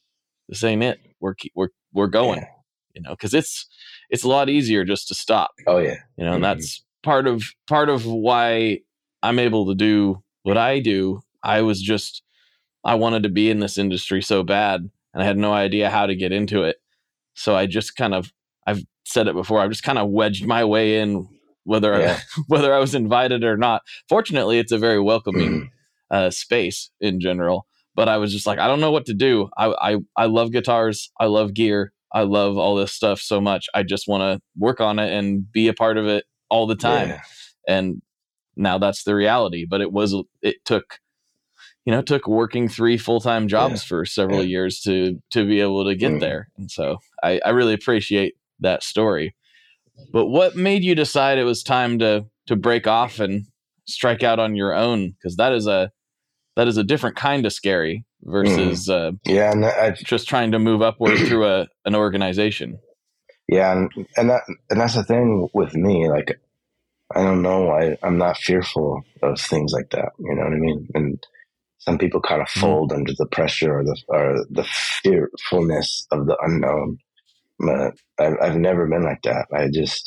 [0.49, 0.99] this ain't it.
[1.19, 2.39] We're we're we're going.
[2.39, 2.47] Yeah.
[2.95, 3.67] You know, cuz it's
[4.09, 5.51] it's a lot easier just to stop.
[5.67, 5.97] Oh yeah.
[6.17, 6.35] You know, mm-hmm.
[6.35, 8.79] and that's part of part of why
[9.21, 11.21] I'm able to do what I do.
[11.43, 12.23] I was just
[12.87, 16.05] I wanted to be in this industry so bad and I had no idea how
[16.05, 16.77] to get into it.
[17.33, 18.31] So I just kind of
[18.65, 21.27] I've said it before, I've just kind of wedged my way in
[21.65, 22.19] whether yeah.
[22.19, 23.81] I, whether I was invited or not.
[24.07, 25.69] Fortunately, it's a very welcoming mm.
[26.09, 27.67] uh, space in general.
[27.93, 29.49] But I was just like, I don't know what to do.
[29.57, 31.11] I, I I love guitars.
[31.19, 31.91] I love gear.
[32.13, 33.65] I love all this stuff so much.
[33.73, 36.75] I just want to work on it and be a part of it all the
[36.75, 37.09] time.
[37.09, 37.21] Yeah.
[37.67, 38.01] And
[38.55, 39.65] now that's the reality.
[39.69, 40.99] But it was it took
[41.87, 43.87] you know, took working three full time jobs yeah.
[43.87, 44.49] for several yeah.
[44.49, 46.19] years to to be able to get mm.
[46.19, 46.49] there.
[46.57, 49.33] And so I, I really appreciate that story.
[50.11, 53.45] But what made you decide it was time to to break off and
[53.87, 55.11] strike out on your own?
[55.11, 55.93] Because that is a
[56.57, 59.13] that is a different kind of scary versus mm.
[59.13, 62.79] uh, yeah, and I, just trying to move upward through a an organization.
[63.47, 66.09] Yeah, and and that and that's the thing with me.
[66.09, 66.37] Like,
[67.15, 67.71] I don't know.
[67.71, 70.09] I I'm not fearful of things like that.
[70.19, 70.89] You know what I mean?
[70.93, 71.25] And
[71.79, 72.59] some people kind of mm-hmm.
[72.61, 72.99] fold mm-hmm.
[72.99, 74.65] under the pressure or the or the
[75.03, 76.97] fearfulness of the unknown.
[77.59, 79.47] But I've, I've never been like that.
[79.51, 80.03] I just,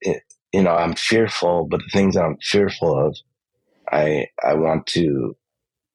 [0.00, 3.16] it, you know, I'm fearful, but the things I'm fearful of,
[3.90, 5.36] I I want to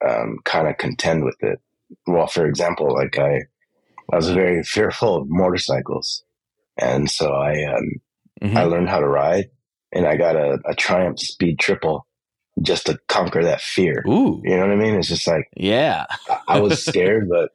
[0.06, 1.60] um, kind of contend with it.
[2.08, 3.42] Well, for example, like I,
[4.12, 6.24] I was very fearful of motorcycles,
[6.78, 7.92] and so I um,
[8.42, 8.58] mm-hmm.
[8.58, 9.46] I learned how to ride,
[9.94, 12.06] and I got a, a Triumph Speed Triple
[12.62, 14.04] just to conquer that fear.
[14.08, 14.42] Ooh.
[14.44, 14.96] You know what I mean?
[14.96, 16.06] It's just like, yeah,
[16.48, 17.50] I, was scared, but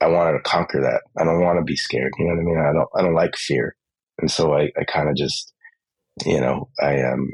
[0.00, 1.02] I wanted to conquer that.
[1.20, 2.12] I don't want to be scared.
[2.18, 2.58] You know what I mean?
[2.58, 3.76] I don't, I don't like fear.
[4.18, 5.52] And so I, I kind of just,
[6.24, 7.30] you know, I, um,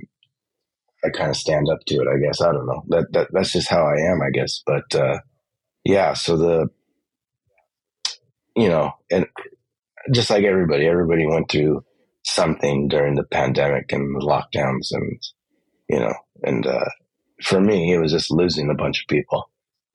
[1.05, 2.41] I kind of stand up to it, I guess.
[2.41, 2.83] I don't know.
[2.89, 4.63] That, that, that's just how I am, I guess.
[4.65, 5.19] But, uh,
[5.85, 6.69] yeah, so the,
[8.55, 9.27] you know, and
[10.13, 11.85] just like everybody, everybody went through
[12.25, 15.19] something during the pandemic and the lockdowns and,
[15.93, 16.89] you know, and uh,
[17.43, 19.51] for me, it was just losing a bunch of people,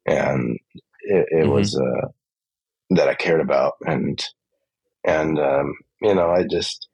[0.06, 0.60] and
[1.02, 1.52] it, it mm-hmm.
[1.52, 2.08] was uh,
[2.92, 4.24] that I cared about, and
[5.04, 6.88] and um, you know, I just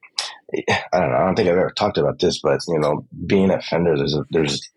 [0.94, 1.18] I don't know.
[1.18, 4.16] I don't think I've ever talked about this, but you know, being at Fender, there's
[4.16, 4.72] a, there's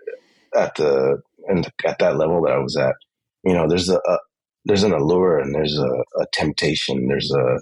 [0.57, 2.97] at the and at that level that I was at,
[3.45, 4.19] you know, there's a, a
[4.65, 7.07] there's an allure and there's a, a temptation.
[7.07, 7.61] There's a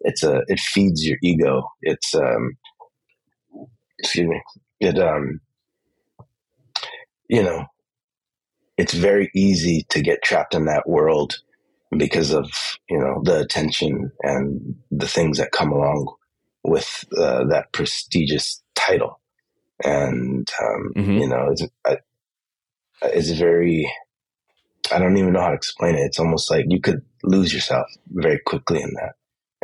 [0.00, 1.66] it's a it feeds your ego.
[1.80, 2.58] It's um
[3.98, 4.42] excuse me.
[4.80, 5.40] It um
[7.28, 7.66] you know,
[8.76, 11.38] it's very easy to get trapped in that world
[11.96, 12.50] because of,
[12.90, 16.14] you know, the attention and the things that come along
[16.62, 19.20] with uh, that prestigious title.
[19.84, 21.12] And, um, mm-hmm.
[21.12, 21.62] you know, it's,
[23.02, 23.90] it's very,
[24.92, 26.00] I don't even know how to explain it.
[26.00, 29.14] It's almost like you could lose yourself very quickly in that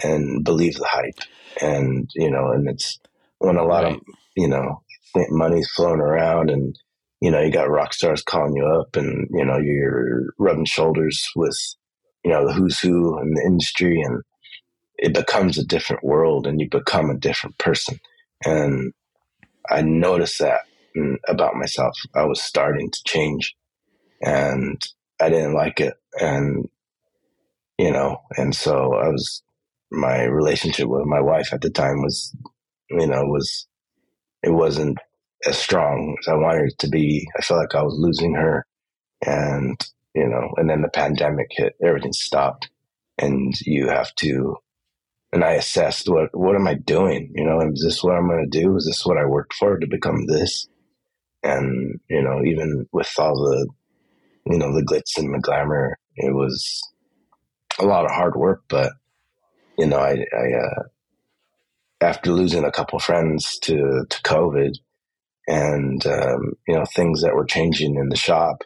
[0.02, 1.18] and believe the hype.
[1.60, 2.98] And, you know, and it's
[3.38, 3.96] when a lot right.
[3.96, 4.00] of,
[4.36, 4.82] you know,
[5.30, 6.78] money's flowing around and
[7.22, 11.24] you know, you got rock stars calling you up and, you know, you're rubbing shoulders
[11.36, 11.56] with,
[12.24, 14.24] you know, the who's who in the industry and
[14.98, 18.00] it becomes a different world and you become a different person.
[18.44, 18.92] And
[19.70, 20.62] I noticed that
[21.28, 21.96] about myself.
[22.12, 23.54] I was starting to change
[24.20, 24.82] and
[25.20, 25.94] I didn't like it.
[26.20, 26.68] And,
[27.78, 29.44] you know, and so I was,
[29.92, 32.34] my relationship with my wife at the time was,
[32.90, 33.68] you know, was,
[34.42, 34.98] it wasn't
[35.46, 37.28] as strong as I wanted it to be.
[37.36, 38.66] I felt like I was losing her.
[39.24, 39.80] And,
[40.14, 42.70] you know, and then the pandemic hit, everything stopped.
[43.18, 44.56] And you have to,
[45.32, 47.32] and I assessed what, what am I doing?
[47.34, 48.76] You know, is this what I'm going to do?
[48.76, 50.66] Is this what I worked for to become this?
[51.42, 53.68] And, you know, even with all the,
[54.46, 56.80] you know, the glitz and the glamour, it was
[57.78, 58.92] a lot of hard work, but,
[59.78, 60.82] you know, I, I, uh,
[62.00, 64.74] after losing a couple friends to, to COVID,
[65.46, 68.62] and um, you know things that were changing in the shop.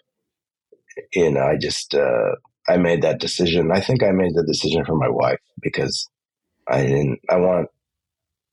[1.12, 2.36] You know, I just uh,
[2.68, 3.70] I made that decision.
[3.72, 6.08] I think I made the decision for my wife because
[6.68, 7.20] I didn't.
[7.28, 7.68] I want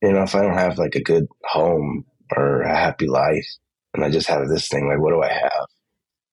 [0.02, 2.06] you know if I don't have like a good home
[2.36, 3.48] or a happy life,
[3.94, 5.68] and I just have this thing, like what do I have?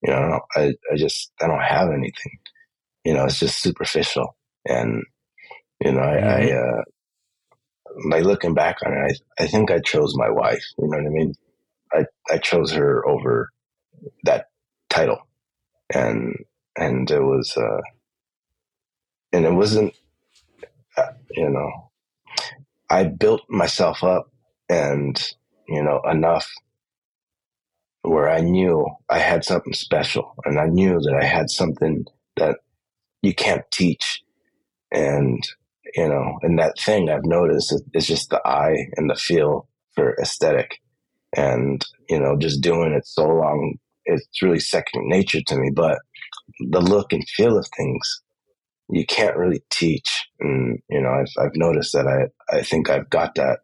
[0.02, 2.38] You know, I I just I don't have anything.
[3.04, 4.36] You know, it's just superficial,
[4.66, 5.02] and
[5.80, 6.80] you know, I, I mm-hmm.
[6.80, 10.64] uh, like looking back on it, I I think I chose my wife.
[10.78, 11.34] You know what I mean?
[11.92, 13.50] I I chose her over
[14.24, 14.46] that
[14.88, 15.18] title,
[15.92, 16.36] and
[16.76, 17.80] and it was uh,
[19.32, 19.94] and it wasn't
[20.96, 21.90] uh, you know
[22.90, 24.30] I built myself up
[24.68, 25.20] and
[25.68, 26.50] you know enough
[28.02, 32.04] where I knew I had something special and I knew that I had something
[32.36, 32.58] that
[33.22, 34.22] you can't teach.
[34.92, 35.42] And
[35.94, 40.16] you know and that thing I've noticed is just the eye and the feel for
[40.20, 40.80] aesthetic
[41.36, 43.74] and you know just doing it so long
[44.04, 45.98] it's really second nature to me but
[46.70, 48.22] the look and feel of things
[48.92, 50.28] you can't really teach.
[50.40, 53.60] And you know I've, I've noticed that I, I think I've got that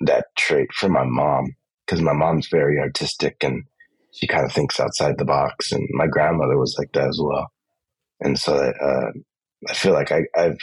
[0.00, 1.54] that trait from my mom
[1.84, 3.64] because my mom's very artistic and
[4.12, 7.50] she kind of thinks outside the box and my grandmother was like that as well.
[8.20, 9.10] And so uh,
[9.68, 10.58] I feel like I, I've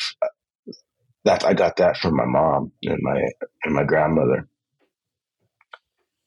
[1.26, 3.22] that I got that from my mom and my
[3.63, 4.47] and my grandmother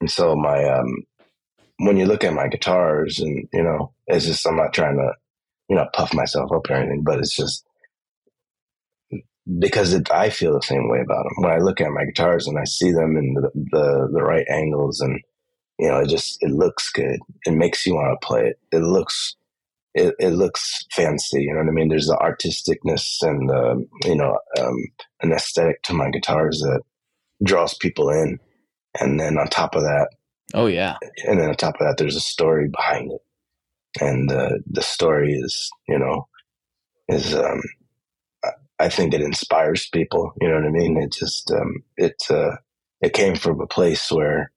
[0.01, 1.05] and so my um
[1.79, 5.13] when you look at my guitars and you know it's just i'm not trying to
[5.69, 7.65] you know puff myself up or anything but it's just
[9.59, 12.47] because it, i feel the same way about them when i look at my guitars
[12.47, 15.21] and i see them in the, the, the right angles and
[15.79, 17.21] you know it just it looks good.
[17.47, 18.59] It makes you want to play it.
[18.73, 19.37] It looks
[19.95, 21.89] it, it looks fancy you know what i mean?
[21.89, 24.77] There's the artisticness and the you know um,
[25.23, 26.83] an aesthetic to my guitars that
[27.45, 28.39] draws people in
[28.99, 30.09] and then on top of that
[30.55, 30.97] Oh yeah.
[31.27, 33.23] And then on top of that, there's a story behind it,
[34.03, 36.27] and uh, the story is, you know,
[37.09, 37.61] is um,
[38.79, 40.33] I think it inspires people.
[40.41, 40.97] You know what I mean?
[40.97, 42.57] It just um, it uh,
[43.03, 44.53] it came from a place where,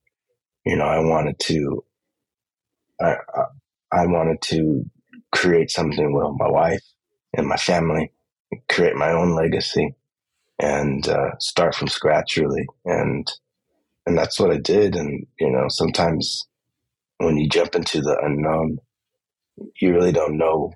[0.66, 1.84] you know, I wanted to,
[3.02, 3.16] I
[3.92, 4.86] I wanted to
[5.34, 6.84] create something with my wife
[7.36, 8.14] and my family,
[8.70, 9.94] create my own legacy,
[10.58, 13.30] and uh, start from scratch really, and
[14.06, 14.96] and that's what I did.
[14.96, 16.48] And you know, sometimes
[17.18, 18.80] when you jump into the unknown,
[19.80, 20.74] you really don't know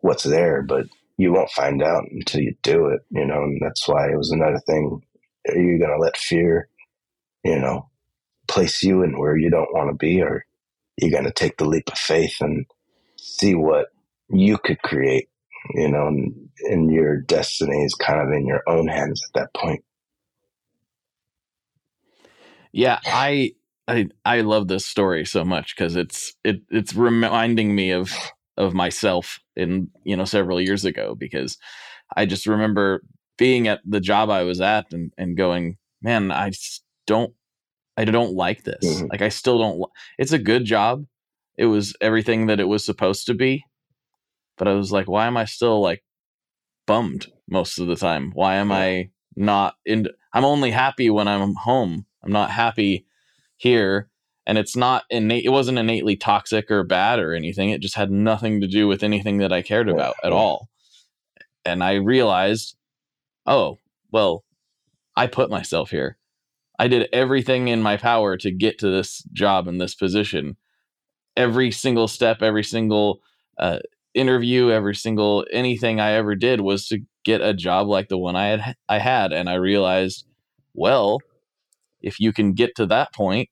[0.00, 3.00] what's there, but you won't find out until you do it.
[3.10, 5.00] You know, and that's why it was another thing.
[5.48, 6.68] Are you going to let fear,
[7.44, 7.90] you know,
[8.48, 10.44] place you in where you don't want to be, or
[10.96, 12.66] you're going to take the leap of faith and
[13.16, 13.88] see what
[14.30, 15.28] you could create?
[15.74, 19.54] You know, and, and your destiny is kind of in your own hands at that
[19.54, 19.82] point.
[22.74, 23.52] Yeah, I
[23.86, 28.12] I I love this story so much because it's it it's reminding me of
[28.56, 31.56] of myself in you know several years ago because
[32.16, 33.04] I just remember
[33.38, 36.50] being at the job I was at and and going, man, I
[37.06, 37.32] don't
[37.96, 38.84] I don't like this.
[38.84, 39.06] Mm-hmm.
[39.08, 39.80] Like I still don't.
[40.18, 41.04] It's a good job.
[41.56, 43.62] It was everything that it was supposed to be,
[44.58, 46.02] but I was like, why am I still like
[46.88, 48.32] bummed most of the time?
[48.34, 50.08] Why am I not in?
[50.32, 53.06] I'm only happy when I'm home I'm not happy
[53.56, 54.08] here.
[54.46, 57.70] And it's not innate, it wasn't innately toxic or bad or anything.
[57.70, 60.68] It just had nothing to do with anything that I cared about at all.
[61.64, 62.76] And I realized,
[63.46, 63.78] oh,
[64.12, 64.44] well,
[65.16, 66.18] I put myself here.
[66.78, 70.56] I did everything in my power to get to this job and this position.
[71.36, 73.20] Every single step, every single
[73.58, 73.78] uh,
[74.12, 78.36] interview, every single anything I ever did was to get a job like the one
[78.36, 80.26] I had I had and I realized
[80.74, 81.18] well
[82.04, 83.48] if you can get to that point,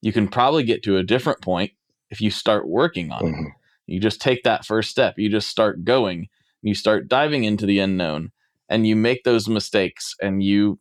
[0.00, 1.72] you can probably get to a different point
[2.10, 3.46] if you start working on mm-hmm.
[3.46, 3.52] it.
[3.86, 5.14] You just take that first step.
[5.18, 6.28] You just start going.
[6.62, 8.30] You start diving into the unknown
[8.68, 10.78] and you make those mistakes and you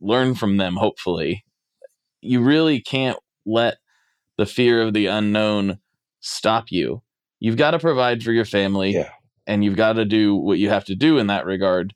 [0.00, 1.44] learn from them, hopefully.
[2.20, 3.78] You really can't let
[4.36, 5.78] the fear of the unknown
[6.20, 7.02] stop you.
[7.40, 9.10] You've got to provide for your family yeah.
[9.46, 11.94] and you've got to do what you have to do in that regard.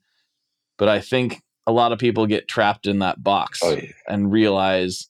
[0.78, 3.92] But I think a lot of people get trapped in that box oh, yeah.
[4.08, 5.08] and realize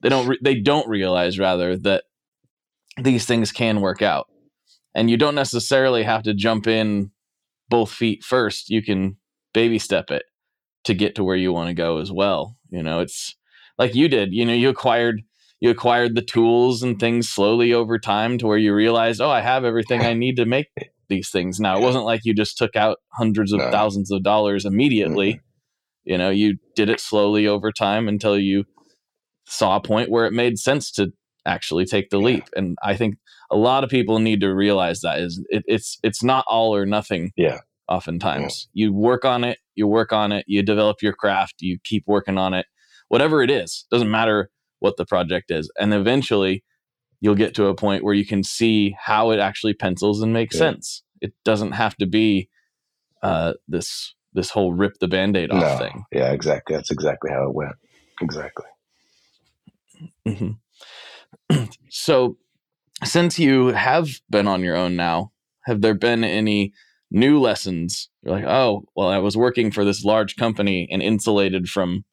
[0.00, 2.04] they don't re- they don't realize rather that
[3.02, 4.28] these things can work out
[4.94, 7.10] and you don't necessarily have to jump in
[7.68, 9.16] both feet first you can
[9.52, 10.22] baby step it
[10.84, 13.34] to get to where you want to go as well you know it's
[13.76, 15.20] like you did you know you acquired
[15.58, 19.40] you acquired the tools and things slowly over time to where you realized oh i
[19.40, 20.68] have everything i need to make
[21.08, 23.70] these things now it wasn't like you just took out hundreds of no.
[23.72, 25.47] thousands of dollars immediately mm-hmm.
[26.08, 28.64] You know, you did it slowly over time until you
[29.46, 31.12] saw a point where it made sense to
[31.44, 32.44] actually take the leap.
[32.56, 33.16] And I think
[33.50, 36.86] a lot of people need to realize that is it, it's it's not all or
[36.86, 37.32] nothing.
[37.36, 37.58] Yeah.
[37.88, 42.04] Oftentimes, you work on it, you work on it, you develop your craft, you keep
[42.06, 42.66] working on it,
[43.08, 43.86] whatever it is.
[43.90, 44.50] Doesn't matter
[44.80, 46.64] what the project is, and eventually,
[47.20, 50.54] you'll get to a point where you can see how it actually pencils and makes
[50.54, 50.58] Yeah.
[50.72, 51.02] sense.
[51.20, 52.48] It doesn't have to be
[53.22, 55.78] uh, this this whole rip the band-aid off No.
[55.78, 56.04] thing.
[56.12, 56.76] Yeah, exactly.
[56.76, 57.74] That's exactly how it went.
[58.22, 58.66] Exactly.
[60.26, 60.50] hmm
[61.90, 62.36] so,
[63.04, 65.32] since you have been on your own now,
[65.64, 66.72] have there been any
[67.10, 68.08] new lessons?
[68.22, 72.04] You're like, oh, well, I was working for this large company and insulated from,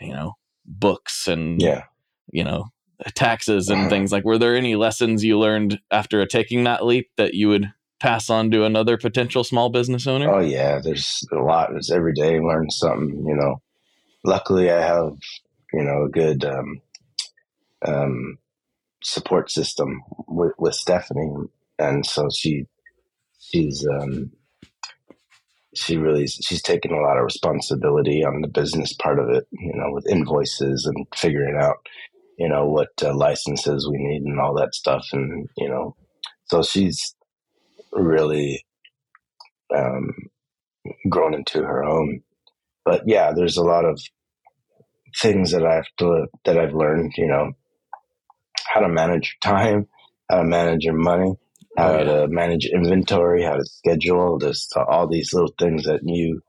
[0.00, 0.32] you know,
[0.66, 1.84] books and Yeah.
[2.32, 2.66] you know
[3.14, 3.88] taxes and Uh-huh.
[3.90, 4.12] things.
[4.12, 8.30] Like, were there any lessons you learned after taking that leap that you would pass
[8.30, 10.32] on to another potential small business owner?
[10.32, 11.70] Oh yeah, there's a lot.
[11.70, 13.24] There's every day learn something.
[13.26, 13.62] You know,
[14.24, 15.12] luckily I have
[15.72, 16.80] you know a good um,
[17.86, 18.38] um,
[19.02, 21.48] support system with, with Stephanie,
[21.78, 22.66] and so she
[23.38, 24.32] she's um,
[25.74, 29.46] she really she's taken a lot of responsibility on the business part of it.
[29.52, 31.76] You know, with invoices and figuring out
[32.38, 35.94] you know what uh, licenses we need and all that stuff, and you know,
[36.46, 37.14] so she's
[37.92, 38.64] really
[39.74, 40.10] um,
[41.08, 42.22] grown into her own.
[42.84, 44.00] But yeah, there's a lot of
[45.20, 47.12] things that I have to that I've learned.
[47.16, 47.52] You know,
[48.72, 49.88] how to manage your time,
[50.30, 51.34] how to manage your money,
[51.76, 52.04] how Oh, yeah.
[52.04, 54.38] to manage inventory, how to schedule.
[54.38, 56.42] Just all these little things that you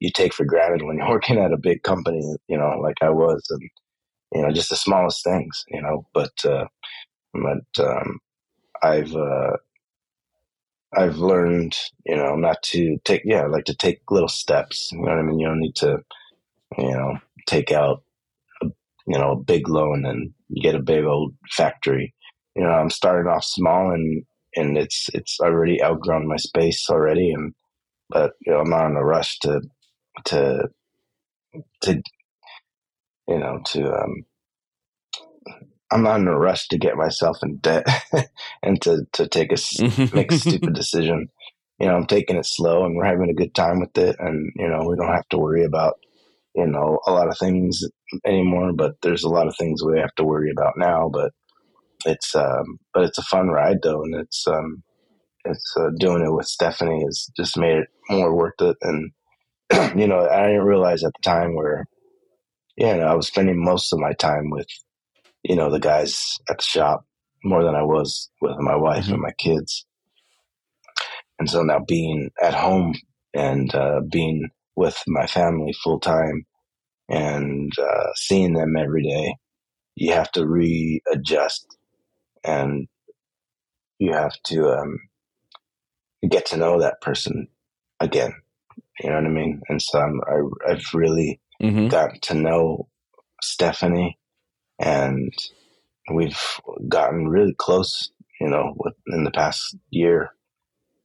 [0.00, 2.22] you take for granted when you're working at a big company.
[2.48, 3.62] You know, like I was, and
[4.34, 5.64] you know, just the smallest things.
[5.68, 6.66] You know, but uh,
[7.34, 8.18] but um,
[8.82, 9.56] I've uh,
[10.96, 11.76] I've learned,
[12.06, 14.90] you know, not to take, yeah, like to take little steps.
[14.92, 15.38] You know what I mean?
[15.38, 15.98] You don't need to,
[16.78, 18.02] you know, take out,
[18.62, 18.66] a,
[19.06, 20.32] you know, a big loan and
[20.62, 22.14] get a big old factory.
[22.56, 24.24] You know, I'm starting off small and,
[24.56, 27.30] and it's, it's already outgrown my space already.
[27.32, 27.54] And,
[28.10, 29.62] but, you know, I'm not in a rush to,
[30.26, 30.68] to,
[31.82, 32.02] to,
[33.28, 34.24] you know, to, um,
[35.90, 37.86] I'm not in a rush to get myself in debt
[38.62, 39.56] and to, to take a,
[40.14, 41.28] make a stupid decision.
[41.78, 44.16] You know, I'm taking it slow and we're having a good time with it.
[44.18, 45.94] And, you know, we don't have to worry about,
[46.54, 47.82] you know, a lot of things
[48.26, 51.08] anymore, but there's a lot of things we have to worry about now.
[51.10, 51.32] But
[52.04, 54.02] it's, um, but it's a fun ride though.
[54.02, 54.82] And it's, um,
[55.44, 58.76] it's, uh, doing it with Stephanie has just made it more worth it.
[58.82, 59.12] And,
[59.98, 61.86] you know, I didn't realize at the time where,
[62.76, 64.66] you know, I was spending most of my time with,
[65.42, 67.04] you know, the guys at the shop
[67.44, 69.12] more than I was with my wife Mhm.
[69.14, 69.86] and my kids.
[71.38, 72.94] And so now being at home
[73.34, 76.46] and uh, being with my family full time
[77.08, 79.36] and uh, seeing them every day,
[79.94, 81.66] you have to readjust
[82.44, 82.88] and
[83.98, 84.98] you have to um,
[86.28, 87.48] get to know that person
[88.00, 88.32] again.
[89.00, 89.60] You know what I mean?
[89.68, 92.88] And so I'm, I, I've really hmm gotten to know
[93.42, 94.18] Stephanie
[94.78, 95.32] and
[96.12, 96.40] we've
[96.88, 98.10] gotten really close,
[98.40, 98.76] you know,
[99.08, 100.30] in the past year.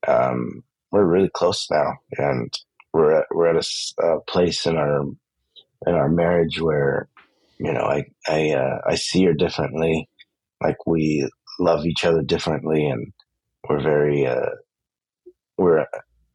[0.08, 2.54] Um, we're really close now and
[2.94, 3.66] we're at, we're at
[4.00, 5.02] a place in our,
[5.88, 7.08] in our marriage where,
[7.60, 10.08] you know, I, I, uh, I see her differently.
[10.62, 11.28] Like we
[11.60, 13.12] love each other differently and
[13.68, 14.52] we're very, uh,
[15.58, 15.86] we're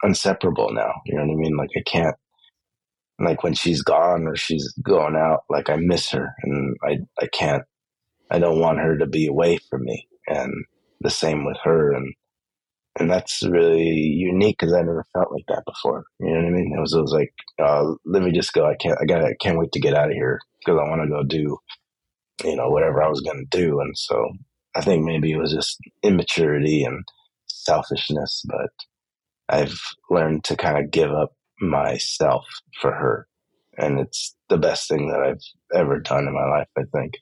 [0.02, 0.92] inseparable now.
[1.06, 1.56] You know what I mean?
[1.56, 2.16] Like I can't,
[3.18, 7.26] like when she's gone or she's going out, like I miss her and I, I
[7.32, 7.64] can't,
[8.30, 10.06] I don't want her to be away from me.
[10.28, 10.52] And
[11.00, 11.92] the same with her.
[11.92, 12.14] And,
[12.98, 16.04] and that's really unique because I never felt like that before.
[16.20, 16.74] You know what I mean?
[16.76, 18.66] It was, it was like, uh, let me just go.
[18.66, 21.02] I can't, I got, I can't wait to get out of here because I want
[21.02, 21.58] to go do,
[22.44, 23.80] you know, whatever I was going to do.
[23.80, 24.32] And so
[24.76, 27.04] I think maybe it was just immaturity and
[27.46, 28.70] selfishness, but
[29.48, 32.46] I've learned to kind of give up myself
[32.80, 33.28] for her.
[33.78, 37.14] And it's the best thing that I've ever done in my life, I think.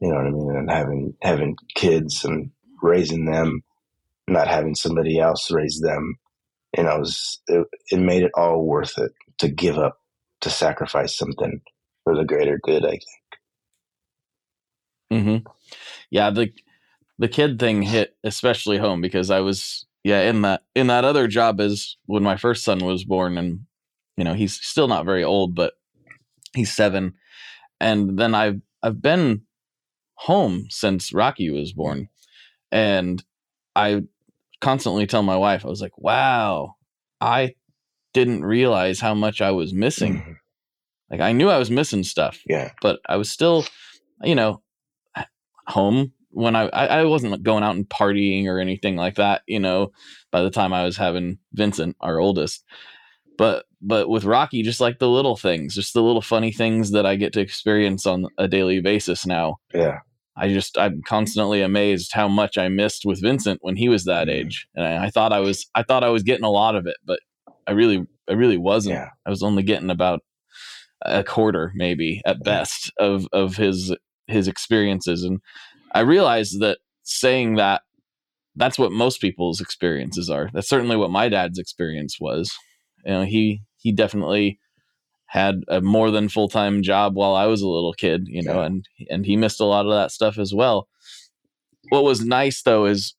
[0.00, 0.56] You know what I mean?
[0.56, 2.50] And having having kids and
[2.82, 3.62] raising them,
[4.28, 6.16] not having somebody else raise them,
[6.76, 9.98] you know, it, was, it, it made it all worth it to give up,
[10.42, 11.60] to sacrifice something
[12.04, 13.02] for the greater good, I think.
[15.10, 15.36] hmm
[16.10, 16.52] Yeah, the
[17.18, 21.26] the kid thing hit especially home because I was yeah in that in that other
[21.26, 23.60] job is when my first son was born and
[24.16, 25.72] you know he's still not very old but
[26.54, 27.14] he's seven
[27.80, 29.42] and then I've I've been
[30.14, 32.08] home since Rocky was born
[32.70, 33.22] and
[33.74, 34.02] I
[34.60, 36.76] constantly tell my wife I was like wow
[37.20, 37.54] I
[38.12, 40.36] didn't realize how much I was missing Mhm.
[41.10, 42.70] like I knew I was missing stuff Yeah.
[42.80, 43.64] but I was still,
[44.22, 44.62] you know,
[45.66, 49.92] home when I, I wasn't going out and partying or anything like that, you know,
[50.30, 52.64] by the time I was having Vincent, our oldest.
[53.38, 57.04] But but with Rocky, just like the little things, just the little funny things that
[57.06, 59.56] I get to experience on a daily basis now.
[59.72, 59.98] Yeah.
[60.36, 64.26] I just I'm constantly amazed how much I missed with Vincent when he was that
[64.28, 64.32] Mhm.
[64.32, 66.86] age, and I, I thought I was I thought I was getting a lot of
[66.86, 67.20] it, but
[67.66, 68.94] I really I really wasn't.
[68.96, 69.10] Yeah.
[69.26, 70.20] I was only getting about
[71.02, 73.94] a quarter, maybe at best, of of his
[74.26, 75.38] his experiences, and
[75.94, 77.82] I realized that saying that
[78.56, 80.50] that's what most people's experiences are.
[80.52, 82.52] That's certainly what my dad's experience was.
[83.04, 84.58] You know, he he definitely
[85.26, 88.60] had a more than full time job while I was a little kid, you know,
[88.60, 88.66] Yeah.
[88.66, 90.88] and and he missed a lot of that stuff as well.
[91.90, 93.14] What was nice though is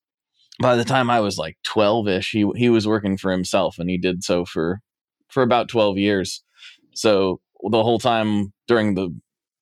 [0.60, 3.90] by the time I was like twelve ish, he he was working for himself and
[3.90, 4.80] he did so for
[5.30, 6.44] for about twelve years.
[6.94, 9.10] So the whole time during the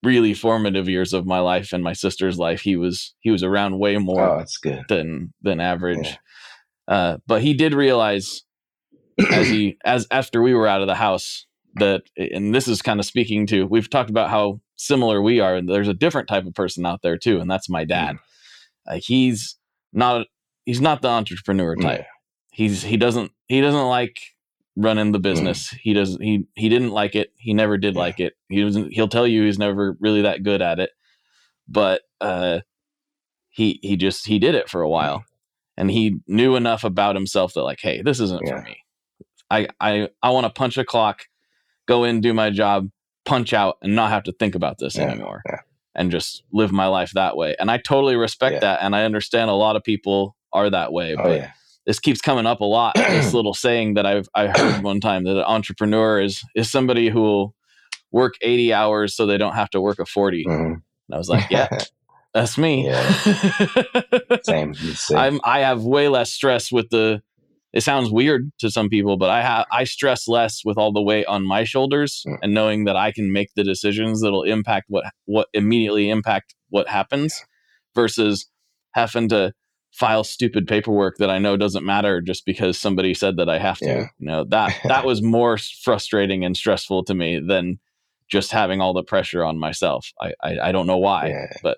[0.04, 3.80] really formative years of my life and my sister's life, he was he was around
[3.80, 4.84] way more Oh, that's good.
[4.90, 6.08] than than average.
[6.08, 6.16] Yeah.
[6.96, 8.44] Uh, but he did realize
[9.32, 11.46] as he as after we were out of the house
[11.76, 15.56] that and this is kind of speaking to we've talked about how similar we are
[15.56, 18.18] and there's a different type of person out there too and that's my dad
[18.88, 19.58] uh, he's
[19.94, 20.28] not
[20.66, 22.06] he's not the entrepreneur type
[22.52, 24.18] he's he doesn't he doesn't like
[24.76, 25.70] running the business.
[25.70, 27.32] He doesn't he he didn't like it.
[27.38, 28.00] He never did Yeah.
[28.02, 28.34] like it.
[28.50, 30.92] He was he'll tell you he's never really that good at it.
[31.68, 32.60] But uh
[33.50, 35.26] he he just he did it for a while.
[35.78, 38.58] And he knew enough about himself that like hey this isn't Yeah.
[38.58, 38.78] for me.
[39.52, 41.24] I i i want to punch a clock
[41.88, 42.90] go in do my job
[43.26, 45.60] punch out and not have to think about this Yeah, anymore yeah.
[45.96, 47.56] and just live my life that way.
[47.60, 51.14] And i totally respect that and i understand a lot of people are that way
[51.18, 51.50] Oh but.
[51.86, 55.24] This keeps coming up a lot this little saying that i've i heard one time
[55.24, 57.56] that an entrepreneur is is somebody who will
[58.12, 60.66] work 80 hours so they don't have to work a 40 Mhm.
[60.74, 60.82] and
[61.12, 61.68] i was like yeah
[62.34, 62.90] that's me
[64.44, 64.74] Same.
[64.74, 65.18] Same.
[65.18, 67.22] I'm I have way less stress with the
[67.74, 71.02] it sounds weird to some people, but I have I stress less with all the
[71.02, 72.38] weight on my shoulders Mm.
[72.44, 76.88] and knowing that I can make the decisions that'll impact what what immediately impact what
[76.88, 77.44] happens
[77.96, 78.48] versus
[78.94, 79.54] having to
[79.94, 83.78] file stupid paperwork that I know doesn't matter just because somebody said that I have
[83.80, 83.86] to.
[83.86, 84.08] Yeah.
[84.20, 87.80] You know, that that was more frustrating and stressful to me than
[88.30, 90.12] just having all the pressure on myself.
[90.20, 91.54] I I, I don't know why, Yeah.
[91.62, 91.78] but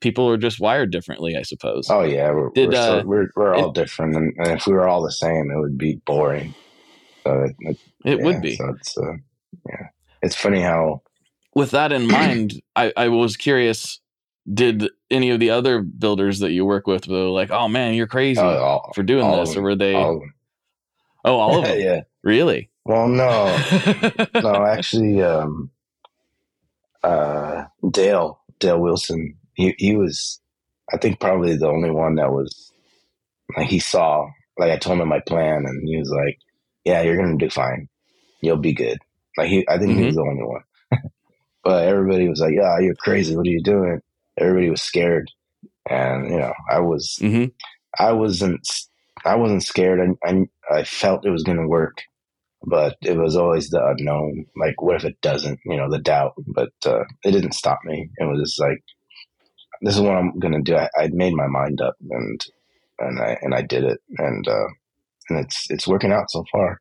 [0.00, 1.88] people are just wired differently, I suppose.
[1.90, 4.66] Oh yeah, we're Did, we're, so, uh, we're, we're all it- different, and, and if
[4.66, 6.54] we were all the same, it would be boring.
[7.26, 8.56] So it, it, It yeah, would be.
[8.56, 9.12] So it's uh,
[9.68, 9.86] yeah,
[10.22, 11.02] it's funny how
[11.54, 14.00] with that in mind, I, I was curious.
[14.52, 18.06] Did any of the other builders that you work with were like, "Oh man, you're
[18.06, 19.94] crazy uh, all, for doing this," or were they?
[19.94, 20.22] all
[21.24, 21.78] oh, all of them.
[21.78, 22.00] yeah.
[22.22, 22.70] Really?
[22.84, 23.44] Well, no,
[24.40, 25.70] no, actually, um,
[27.02, 30.40] uh, Dale Dale Wilson, he he was,
[30.92, 32.72] I think, probably the only one that was
[33.56, 34.28] like he saw.
[34.56, 36.38] Like I told him my plan, and he was like,
[36.84, 37.88] "Yeah, you're gonna do fine.
[38.40, 38.98] You'll be good."
[39.36, 40.62] Like he, I think he was the only one.
[41.62, 43.36] but everybody was like, "Yeah, you're crazy.
[43.36, 44.00] What are you doing?"
[44.40, 45.30] Everybody was scared,
[45.88, 47.46] and you know, I was hmm
[47.98, 48.66] I wasn't
[49.24, 50.00] I wasn't scared.
[50.00, 50.46] I I,
[50.80, 52.02] I felt it was going to work,
[52.64, 54.46] but it was always the unknown.
[54.56, 55.60] Like, what if it doesn't?
[55.64, 56.34] You know, the doubt.
[56.46, 58.10] But uh, it didn't stop me.
[58.18, 58.82] It was just like,
[59.82, 60.76] this is what I'm going to do.
[60.76, 62.40] I, I made my mind up, and
[63.00, 64.68] and I and I did it, and uh,
[65.30, 66.80] and it's it's working out so far.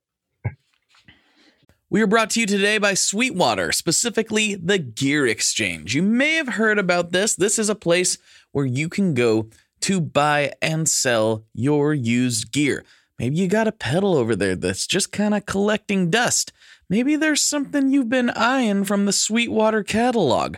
[1.89, 5.95] We are brought to you today by Sweetwater, specifically the Gear Exchange.
[5.95, 7.33] You may have heard about this.
[7.33, 8.17] This is a place
[8.51, 9.47] where you can go
[9.81, 12.83] to buy and sell your used gear.
[13.17, 16.51] Maybe you got a pedal over there that's just kind of collecting dust.
[16.89, 20.57] Maybe there's something you've been eyeing from the Sweetwater catalog.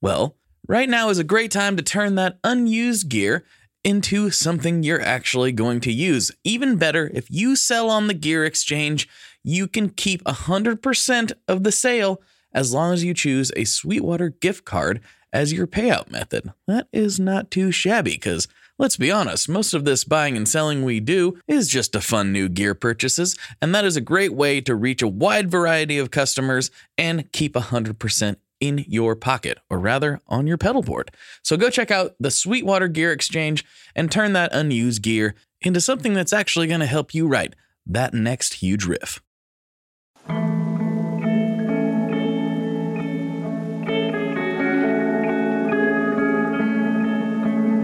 [0.00, 0.34] Well,
[0.66, 3.44] right now is a great time to turn that unused gear
[3.84, 6.30] into something you're actually going to use.
[6.42, 9.08] Even better, if you sell on the Gear Exchange,
[9.42, 12.20] you can keep 100% of the sale
[12.52, 15.00] as long as you choose a Sweetwater gift card
[15.32, 16.52] as your payout method.
[16.66, 20.84] That is not too shabby because let's be honest, most of this buying and selling
[20.84, 24.60] we do is just to fund new gear purchases, and that is a great way
[24.62, 30.20] to reach a wide variety of customers and keep 100% in your pocket, or rather
[30.26, 31.10] on your pedal board.
[31.42, 33.64] So go check out the Sweetwater Gear Exchange
[33.94, 37.54] and turn that unused gear into something that's actually going to help you write
[37.86, 39.20] that next huge riff.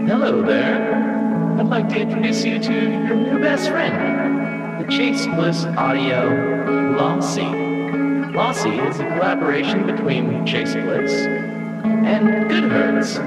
[0.07, 0.95] Hello there.
[1.59, 7.43] I'd like to introduce you to your new best friend, the Chase Bliss Audio Lossy.
[8.31, 13.17] Lossy is a collaboration between Chase Bliss and Goodhertz.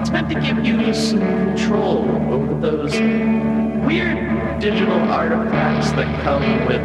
[0.00, 2.94] It's meant to give you some control over those
[3.84, 6.80] weird digital artifacts that come with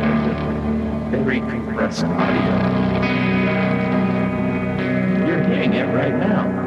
[1.11, 3.07] very compressed audio.
[5.25, 6.66] You're hearing it right now.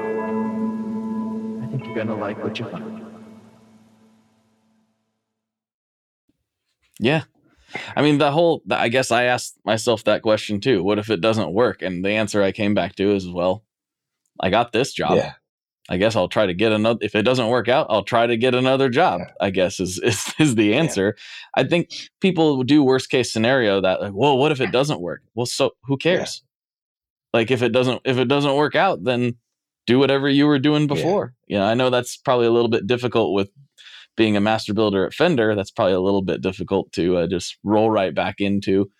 [1.91, 3.05] I think you're going to like what you find.
[6.99, 7.23] Yeah.
[7.95, 10.83] I mean, the whole, I guess I asked myself that question too.
[10.83, 11.81] What if it doesn't work?
[11.81, 13.63] And the answer I came back to is, well,
[14.39, 15.17] I got this job.
[15.17, 15.33] Yeah.
[15.89, 16.99] I guess I'll try to get another.
[17.01, 19.21] If it doesn't work out, I'll try to get another job.
[19.21, 19.33] Yeah.
[19.41, 21.17] I guess is is, is the answer.
[21.57, 21.89] I think
[22.21, 25.23] people do worst case scenario that like, well, what if it doesn't work?
[25.33, 26.43] Well, so who cares?
[27.33, 29.35] Like if it doesn't if it doesn't work out, then
[29.87, 31.33] do whatever you were doing before.
[31.47, 33.49] You know, I know that's probably a little bit difficult with
[34.15, 35.55] being a master builder at Fender.
[35.55, 38.91] That's probably a little bit difficult to uh, just roll right back into.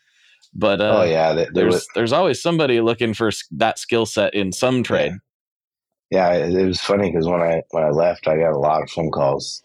[0.54, 4.34] But uh, oh yeah, they, there's were- there's always somebody looking for that skill set
[4.34, 5.14] in some trade.
[6.10, 6.34] yeah.
[6.34, 8.90] It, it was funny because when I when I left, I got a lot of
[8.90, 9.64] phone calls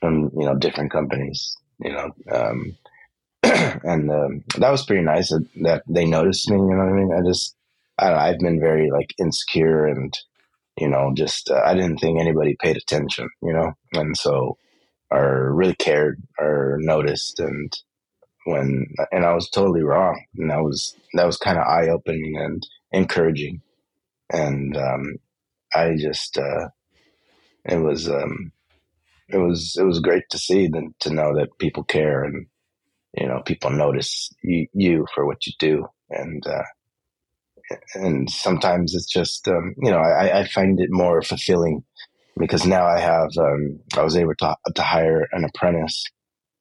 [0.00, 2.76] from you know different companies, you know, um,
[3.42, 6.56] and um, that was pretty nice that, that they noticed me.
[6.56, 7.12] You know what I mean?
[7.12, 7.54] I just
[7.98, 10.12] I don't know, I've been very like insecure and
[10.78, 14.58] you know just uh, I didn't think anybody paid attention, you know, and so
[15.10, 17.72] or really cared or noticed and
[18.44, 22.36] when and I was totally wrong and that was that was kind of eye opening
[22.36, 23.62] and encouraging.
[24.32, 25.16] And um,
[25.74, 26.68] I just uh,
[27.64, 28.52] it was um,
[29.28, 32.46] it was it was great to see them to know that people care and
[33.18, 35.86] you know people notice you, you for what you do.
[36.10, 36.62] And uh,
[37.94, 41.84] and sometimes it's just um, you know I, I find it more fulfilling
[42.38, 46.04] because now I have um, I was able to to hire an apprentice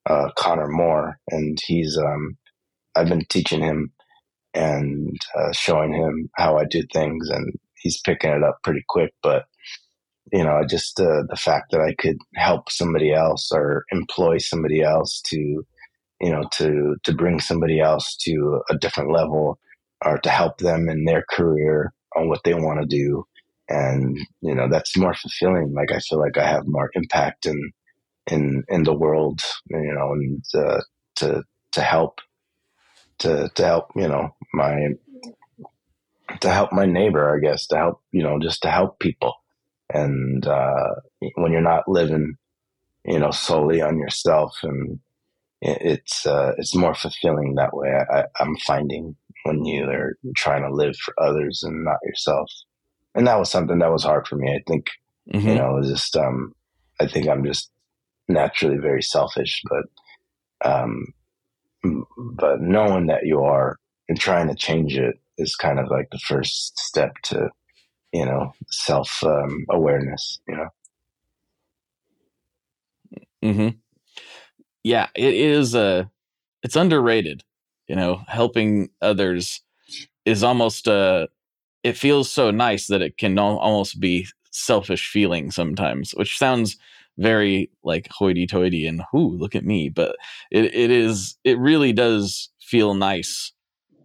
[0.09, 2.37] uh, Connor Moore and he's um,
[2.95, 3.91] I've been teaching him
[4.53, 9.13] and uh, showing him how I do things and he's picking it up pretty quick
[9.23, 9.45] but
[10.33, 14.81] you know just uh, the fact that I could help somebody else or employ somebody
[14.83, 15.37] else to
[16.21, 19.59] you know to to bring somebody else to a different level
[20.03, 23.25] or to help them in their career on what they want to do.
[23.69, 25.73] And you know that's more fulfilling.
[25.73, 27.71] Like i feel like i have more impact in
[28.31, 30.81] in in the world you know and uh,
[31.17, 31.43] to
[31.73, 32.19] to help
[33.19, 34.89] to to help you know my
[36.41, 39.33] to help my neighbor i guess to help you know just to help people.
[39.93, 40.95] And uh
[41.35, 42.35] when you're not living
[43.05, 44.99] you know solely on yourself and
[45.61, 49.15] it's uh it's more fulfilling that way I, i'm finding
[49.45, 52.49] when you are trying to live for others and not yourself
[53.15, 54.87] and that was something that was hard for me i think
[55.33, 55.43] Mhm.
[55.49, 56.53] you know it was just um
[56.99, 57.71] i think i'm just
[58.27, 59.85] naturally very selfish but
[60.71, 61.07] um
[62.35, 63.77] but knowing that you are
[64.09, 67.49] and trying to change it is kind of like the first step to
[68.13, 70.69] you know self um, awareness you know
[73.43, 73.69] hmm
[74.83, 76.05] Yeah, it is uh
[76.63, 77.43] it's underrated.
[77.87, 79.61] You know, helping others
[80.25, 81.27] is almost uh
[81.83, 86.77] it feels so nice that it can al- almost be selfish feeling sometimes, which sounds
[87.17, 90.15] very like hoity-toity and whoo, look at me, but
[90.51, 93.53] it it is it really does feel nice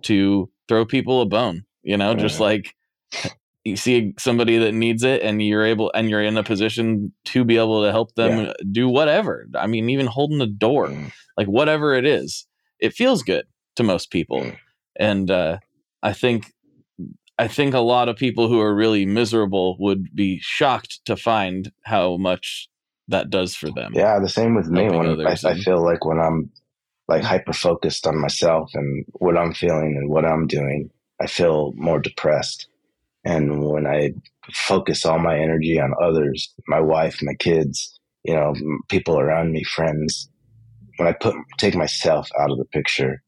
[0.02, 2.46] to throw people a bone, you know, just Yeah.
[2.46, 2.74] like
[3.64, 7.44] you see somebody that needs it and you're able and you're in a position to
[7.44, 11.12] be able to help them do whatever i mean even holding the door Mm.
[11.36, 12.46] like whatever it is
[12.78, 13.44] it feels good
[13.80, 14.42] to most people.
[14.42, 14.56] Mm.
[14.96, 15.58] and uh
[16.02, 16.52] i think
[17.38, 21.72] i think a lot of people who are really miserable would be shocked to find
[21.84, 22.68] how much
[23.08, 23.92] that does for them.
[23.94, 24.88] Yeah the same with me.
[24.88, 26.50] When I, I feel like when i'm
[27.08, 31.72] like hyper focused on myself and what i'm feeling and what i'm doing i feel
[31.76, 32.68] more depressed.
[33.24, 34.12] And when i
[34.68, 38.54] focus all my energy on others my wife my kids you know
[38.88, 40.28] people around me friends
[40.96, 43.22] when i put take myself out of the picture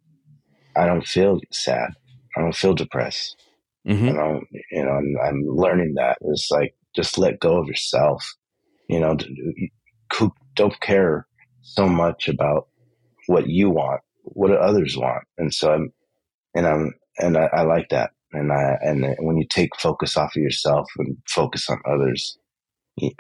[0.77, 1.91] i don't feel sad.
[2.37, 3.37] I don't feel depressed.
[3.87, 6.19] Hmm you know you know and i'm learning that.
[6.23, 8.25] It's like just let go of yourself.
[8.89, 9.17] You know
[10.55, 11.27] don't care
[11.63, 12.69] so much about
[13.27, 15.25] what you want what others want.
[15.39, 15.93] And so i'm
[16.55, 18.11] and i'm and i, I like that.
[18.33, 22.39] And I, and when you take focus off of yourself and focus on others,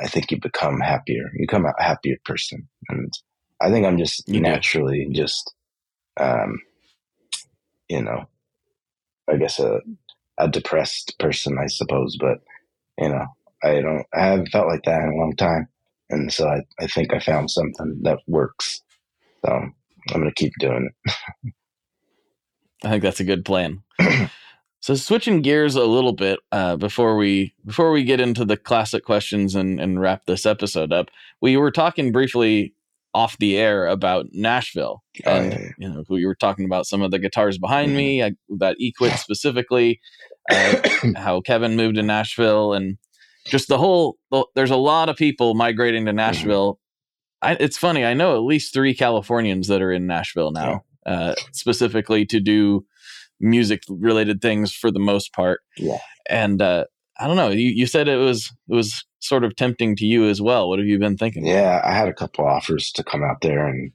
[0.00, 1.24] I think you become happier.
[1.34, 2.66] You become a happier person.
[2.88, 3.12] And
[3.60, 4.40] I think I'm just You do.
[4.40, 5.52] naturally just,
[6.18, 6.58] um,
[7.92, 8.24] you know,
[9.30, 9.80] I guess a,
[10.38, 12.16] a depressed person, I suppose.
[12.18, 12.38] But,
[12.98, 13.26] you know,
[13.62, 15.68] I don't, I haven't felt like that in a long time.
[16.08, 18.80] And so I, I think I found something that works.
[19.44, 19.74] So I'm
[20.08, 21.14] going to keep doing it.
[22.84, 23.82] I think that's a good plan.
[24.80, 29.04] so switching gears a little bit uh, before we before we get into the classic
[29.04, 32.74] questions and, and wrap this episode up, we were talking briefly
[33.14, 35.68] off the air about Nashville, Oh, and yeah, yeah.
[35.78, 39.18] you know we were talking about some of the guitars behind me, I, that Equit
[39.18, 40.00] specifically,
[40.50, 42.96] uh, how Kevin moved to Nashville, and
[43.46, 44.18] just the whole.
[44.54, 46.78] There's a lot of people migrating to Nashville.
[47.42, 48.04] I, it's funny.
[48.04, 52.86] I know at least three Californians that are in Nashville now, uh, specifically to do
[53.40, 55.60] music related things for the most part.
[55.76, 55.98] Yeah.
[56.30, 56.84] And uh,
[57.18, 57.50] I don't know.
[57.50, 60.68] You, you said it was it was sort of tempting to you as well.
[60.68, 61.46] What have you been thinking?
[61.46, 63.92] Yeah, I had a couple offers to come out there, and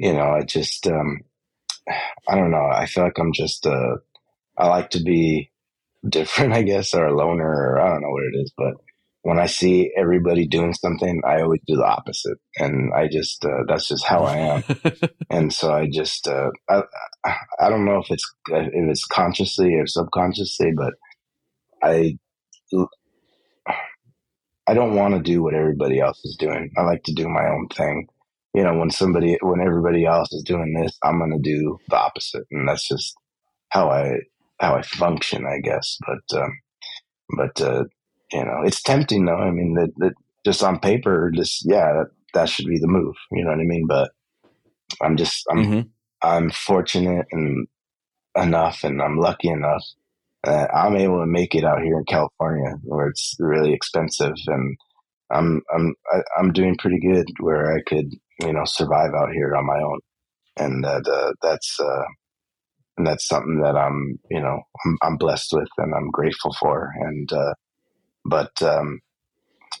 [0.00, 1.20] you know, I just, um,
[2.26, 2.66] I don't know.
[2.72, 3.96] I feel like I'm just, uh,
[4.56, 5.50] I like to be
[6.08, 8.52] different, I guess, or a loner, or I don't know what it is.
[8.56, 8.74] But
[9.22, 13.64] when I see everybody doing something, I always do the opposite, and I just, uh,
[13.68, 14.64] that's just how I am.
[15.30, 16.82] and so I just, uh, I,
[17.60, 20.94] I don't know if it's if it's consciously or subconsciously, but
[21.82, 22.18] I,
[24.66, 26.70] I don't want to do what everybody else is doing.
[26.78, 28.08] I like to do my own thing.
[28.54, 31.98] You know, when somebody, when everybody else is doing this, I'm going to do the
[31.98, 33.14] opposite, and that's just
[33.70, 34.14] how I
[34.60, 35.98] how I function, I guess.
[36.06, 36.52] But um,
[37.36, 37.84] but uh,
[38.32, 39.36] you know, it's tempting though.
[39.38, 40.14] I mean, that that
[40.44, 43.16] just on paper, just yeah, that, that should be the move.
[43.32, 43.86] You know what I mean?
[43.88, 44.12] But
[45.02, 45.88] I'm just I'm Mhm.
[46.22, 47.68] I'm fortunate and
[48.36, 49.84] enough, and I'm lucky enough
[50.44, 54.76] that I'm able to make it out here in California, where it's really expensive, and
[55.30, 55.94] I'm I'm
[56.38, 60.00] I'm doing pretty good where I could you know survive out here on my own,
[60.58, 62.04] and that uh, that's uh,
[62.98, 66.92] and that's something that I'm you know I'm, I'm blessed with and I'm grateful for,
[67.00, 67.54] and uh,
[68.26, 69.00] but um,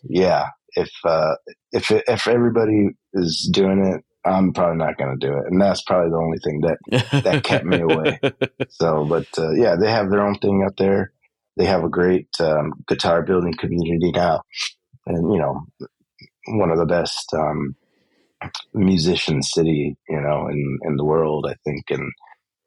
[0.04, 1.36] yeah, if uh,
[1.72, 5.82] if if everybody is doing it, I'm probably not going to do it, and that's
[5.82, 8.18] probably the only thing that that kept me away.
[8.72, 11.12] So, but uh, yeah, they have their own thing out there.
[11.56, 14.42] They have a great um, guitar building community now,
[15.06, 15.66] and you know,
[16.48, 17.74] one of the best um,
[18.72, 22.12] musician city, you know, in in the world, I think, and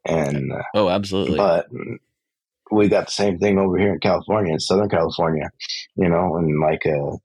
[0.06, 1.38] and uh, oh, absolutely.
[1.38, 1.68] but
[2.72, 5.50] we got the same thing over here in California, in Southern California,
[5.96, 7.18] you know, and like a,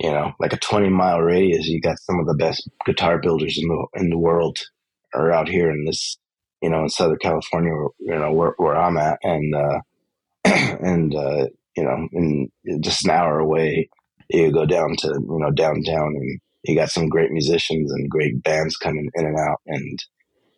[0.00, 3.58] you know, like a 20 mile radius, you got some of the best guitar builders
[3.58, 4.58] in the, in the world
[5.14, 6.18] are out here in this,
[6.62, 9.18] you know, in Southern California, you know, where, where I'm at.
[9.22, 9.80] And, uh,
[10.44, 12.48] and, uh, you know, in
[12.80, 13.88] just an hour away,
[14.30, 18.42] you go down to, you know, downtown and you got some great musicians and great
[18.42, 19.58] bands coming in and out.
[19.66, 19.98] And,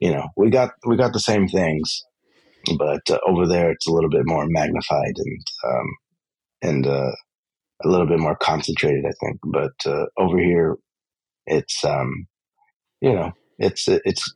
[0.01, 2.03] you know, we got, we got the same things
[2.79, 5.87] but uh, over there it's a little bit more magnified and um,
[6.63, 7.13] and uh,
[7.85, 9.41] a little bit more concentrated, I think.
[9.45, 10.77] But uh, over here,
[11.47, 12.27] it's um,
[13.01, 14.35] you know, it's it's.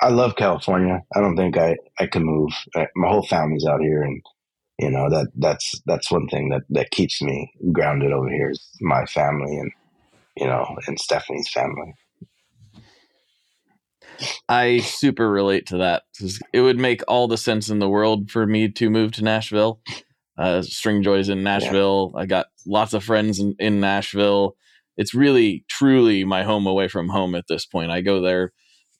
[0.00, 1.02] I love California.
[1.14, 2.50] I don't think I I can move.
[2.74, 4.22] Uh, My whole family's out here, and
[4.78, 8.68] you know that that's that's one thing that that keeps me grounded over here is
[8.80, 9.72] my family and
[10.36, 11.94] you know and Stephanie's family.
[14.48, 16.04] I super relate to that.
[16.52, 19.80] It would make all the sense in the world for me to move to Nashville.
[20.38, 22.12] Uh, Stringjoy's in Nashville.
[22.16, 24.56] I got lots of friends in, in Nashville.
[24.96, 27.90] It's really, truly my home away from home at this point.
[27.90, 28.52] I go there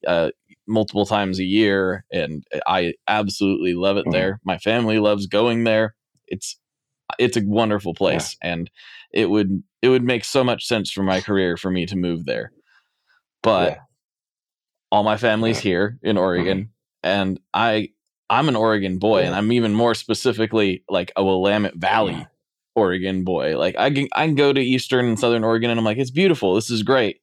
[0.07, 0.31] uh,
[0.67, 4.13] multiple times a year, and I absolutely love it Mhm.
[4.13, 4.41] there.
[4.45, 5.95] My family loves going there.
[6.27, 6.59] It's
[7.19, 8.71] it's a wonderful place, and
[9.13, 12.27] it would it would make so much sense for my career for me to move
[12.27, 12.53] there.
[13.43, 13.79] But Yeah.
[14.91, 16.71] all my family's here in Oregon,
[17.03, 17.91] and I
[18.31, 22.25] I'm an Oregon boy, and I'm even more specifically like a Willamette Valley Yeah.
[22.75, 23.59] Oregon boy.
[23.59, 26.11] Like I can I can go to Eastern and Southern Oregon, and I'm like, it's
[26.11, 26.55] beautiful.
[26.55, 27.21] This is great.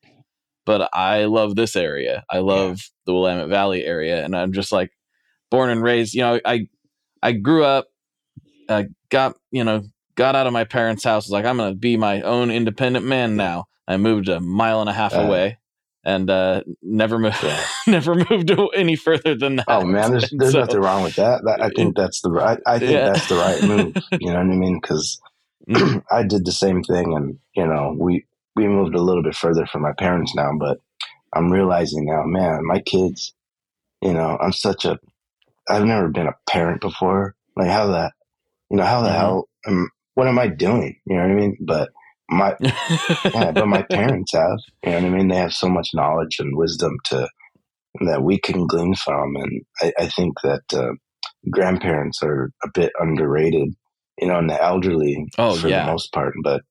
[0.65, 2.25] But I love this area.
[2.29, 4.89] I love the Willamette Valley area, and I'm just like
[5.51, 6.13] born and raised.
[6.15, 6.67] You know, I
[7.21, 7.85] I grew up,
[8.67, 9.83] uh, got you know,
[10.15, 11.25] got out of my parents' house.
[11.25, 13.65] Was like, I'm gonna be my own independent man now.
[13.87, 15.59] I moved a mile and a half Uh, away,
[16.05, 17.63] and uh, never moved, Yeah.
[17.87, 19.65] never moved any further than that.
[19.67, 21.43] Oh man, there's there's So- nothing wrong with that.
[21.45, 22.59] that I think that's the right.
[22.65, 23.05] I think Yeah.
[23.11, 23.95] that's the right move.
[24.21, 24.79] You know what I mean?
[24.81, 25.19] Because
[25.69, 26.03] Mm.
[26.11, 28.25] I did the same thing, and you know, we
[28.55, 30.77] we moved a little bit further from my parents now, but
[31.33, 33.33] I'm realizing now, man, my kids.
[34.01, 34.99] You know, I'm such a.
[35.67, 38.13] I've never been a parent before, Like how that,
[38.69, 39.15] you know, how the Mhm.
[39.17, 40.99] hell, um, what am I doing?
[41.07, 41.57] You know what I mean?
[41.59, 41.89] But
[42.29, 42.55] my,
[43.33, 45.27] yeah, but my parents have, you know what I mean?
[45.29, 47.29] They have so much knowledge and wisdom to,
[48.05, 49.35] that we can glean from.
[49.37, 50.93] And I, I think that, uh,
[51.51, 53.73] grandparents are a bit underrated,
[54.19, 55.79] you know, and the elderly Oh, for yeah.
[55.81, 56.33] the most part.
[56.43, 56.63] But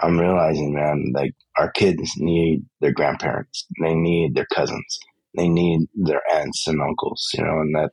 [0.00, 4.98] I'm realizing, man, like our kids need their grandparents, they need their cousins,
[5.36, 7.90] they need their aunts and uncles, you know, and that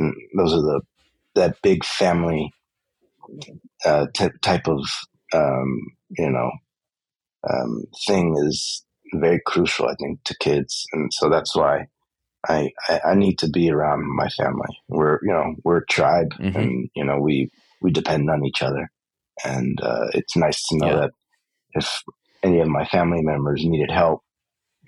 [0.00, 0.80] mm, those are the
[1.34, 2.52] that big family
[3.84, 4.80] uh, t- type of
[5.34, 5.80] um,
[6.18, 6.50] you know
[7.50, 11.86] um, thing is very crucial, I think, to kids, and so that's why.
[12.48, 14.78] I, I, I need to be around my family.
[14.88, 16.56] We're you know we're a tribe, Mhm.
[16.56, 17.50] and you know we
[17.82, 18.90] we depend on each other,
[19.44, 20.96] and uh, it's nice to know Yeah.
[21.02, 21.12] that
[21.74, 22.02] if
[22.42, 24.22] any of my family members needed help,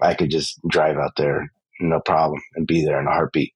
[0.02, 3.52] I could just drive out there, no problem, and be there in a heartbeat.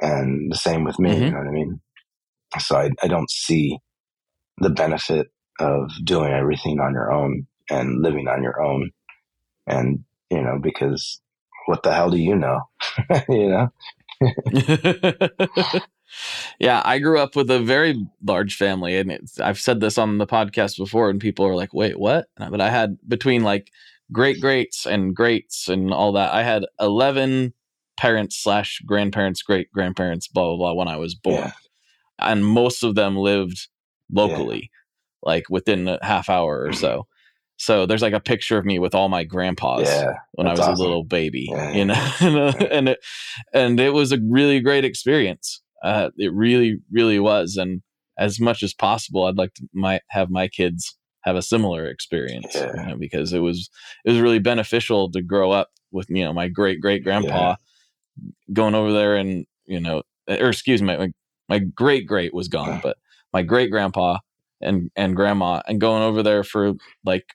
[0.00, 1.26] And the same with me, Mhm.
[1.26, 1.80] you know what I mean?
[2.60, 3.78] So I, I don't see
[4.58, 5.28] the benefit
[5.60, 8.90] of doing everything on your own and living on your own.
[9.66, 11.20] And, you know, because
[11.66, 12.60] what the hell do you know?
[13.28, 13.68] you know?
[16.58, 20.18] yeah, I grew up with a very large family, and it's, I've said this on
[20.18, 23.70] the podcast before, and people are like, "Wait, what?" But I had between like
[24.12, 26.32] great greats and greats and all that.
[26.32, 27.52] I had eleven
[27.96, 31.52] parents slash grandparents, great grandparents, blah blah blah, when I was born, Yeah.
[32.18, 33.68] and most of them lived
[34.10, 34.70] locally,
[35.22, 36.76] like within a half hour or Mhm.
[36.76, 37.06] so.
[37.56, 40.14] So there's like a picture of me with all my grandpas Yeah.
[40.32, 41.94] when I was That's a little baby, Yeah, you know,
[42.70, 42.98] and it,
[43.52, 45.62] and it was a really great experience.
[45.82, 47.56] Uh, it really, really was.
[47.56, 47.82] And
[48.18, 52.52] as much as possible, I'd like to might have my kids have a similar experience,
[52.54, 53.70] you know, because it was
[54.04, 57.54] it was really beneficial to grow up with you know my great great grandpa
[58.52, 61.12] going over there and you know, or excuse me, my
[61.48, 62.80] my great great was gone, Yeah.
[62.82, 62.96] but
[63.32, 64.18] my great grandpa
[64.62, 66.72] and and grandma and going over there for
[67.04, 67.26] like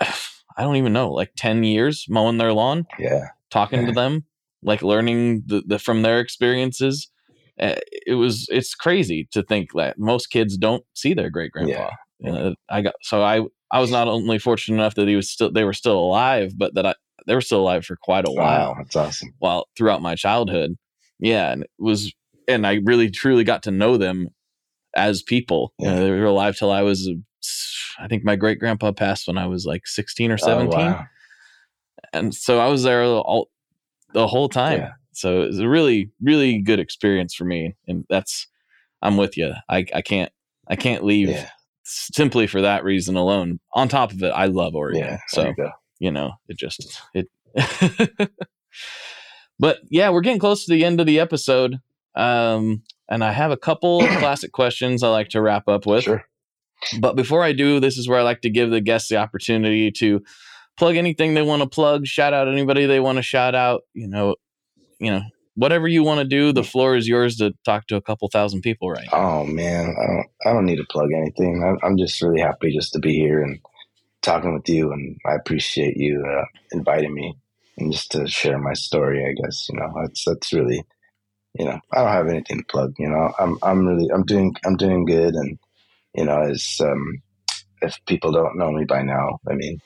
[0.56, 3.28] I don't even know, like 10 years mowing their lawn, Yeah.
[3.50, 4.24] talking to them,
[4.62, 7.10] like learning the, the from their experiences.
[7.60, 7.74] Uh,
[8.06, 11.90] it was it's crazy to think that most kids don't see their great grandpa.
[12.18, 15.30] You know, I got so I I was not only fortunate enough that he was
[15.30, 16.94] still they were still alive, but that I
[17.26, 18.74] they were still alive for quite a while Wow.
[18.78, 19.34] That's awesome.
[19.38, 20.76] while throughout my childhood.
[21.20, 22.12] Yeah, and it was
[22.48, 24.28] and I really truly got to know them
[24.96, 25.72] as people.
[25.78, 27.10] You know, they were alive till I was
[27.98, 31.04] I think my great grandpa passed when I was like 16 or 17 Oh, wow.
[32.12, 33.50] and so I was there all
[34.12, 34.80] the whole time.
[34.80, 34.92] Yeah.
[35.12, 38.48] So it was a really, really good experience for me, and that's
[39.02, 39.52] I'm with you.
[39.68, 40.32] I I can't
[40.68, 41.48] I can't leave Yeah.
[41.84, 43.60] simply for that reason alone.
[43.74, 45.18] On top of it, I love Oregon, Yeah.
[45.28, 45.70] So you
[46.00, 47.28] you know it just it.
[49.58, 51.78] but yeah, we're getting close to the end of the episode,
[52.16, 56.04] um, and I have a couple classic questions I like to wrap up with.
[56.04, 56.24] Sure.
[57.00, 59.90] But before I do, this is where I like to give the guests the opportunity
[59.92, 60.22] to
[60.76, 64.08] plug anything they want to plug, shout out anybody they want to shout out, you
[64.08, 64.36] know,
[64.98, 65.22] you know,
[65.54, 68.62] whatever you want to do, the floor is yours to talk to a couple thousand
[68.62, 69.18] people right now.
[69.18, 70.26] Oh man, I don't.
[70.46, 71.62] I don't need to plug anything.
[71.64, 73.58] I'm, I'm just really happy just to be here and
[74.22, 77.36] talking with you, and I appreciate you uh, inviting me
[77.78, 79.24] and just to share my story.
[79.24, 80.84] I guess you know that's that's really,
[81.54, 82.94] you know, I don't have anything to plug.
[82.98, 85.58] You know, I'm I'm really I'm doing I'm doing good, and
[86.14, 87.22] you know, as um,
[87.82, 89.80] if people don't know me by now, I mean,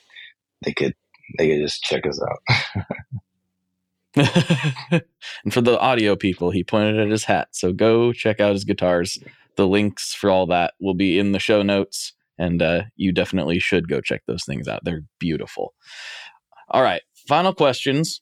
[0.65, 0.95] they could
[1.37, 2.57] they could just check us out.
[4.17, 7.49] and for the audio people, he pointed at his hat.
[7.53, 9.19] So go check out his guitars.
[9.57, 13.59] The links for all that will be in the show notes, and uh, you definitely
[13.59, 14.85] should go check those things out.
[14.85, 15.75] They're beautiful.
[16.69, 18.21] All right, final questions.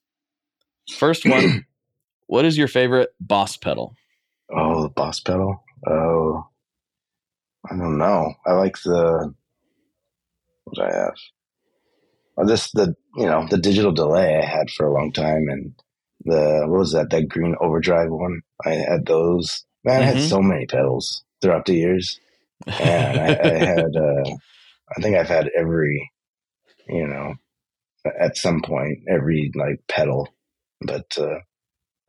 [0.90, 1.66] First one
[2.26, 3.94] What is your favorite boss pedal?
[4.50, 5.62] Oh, the boss pedal.
[5.86, 6.46] Oh,
[7.70, 8.34] I don't know.
[8.46, 9.34] I like the
[10.64, 11.14] what I have?
[12.38, 15.72] Oh, this the you know the digital delay I had for a long time, and
[16.24, 17.10] the what was that?
[17.10, 18.42] That green overdrive one.
[18.64, 19.64] I had those.
[19.84, 20.28] Man, I had Mhm.
[20.28, 22.18] so many pedals throughout the years.
[22.78, 23.96] And I, I had.
[23.96, 24.36] Uh,
[24.96, 26.10] I think I've had every,
[26.88, 27.34] you know,
[28.20, 30.28] at some point every like pedal,
[30.80, 31.40] but uh,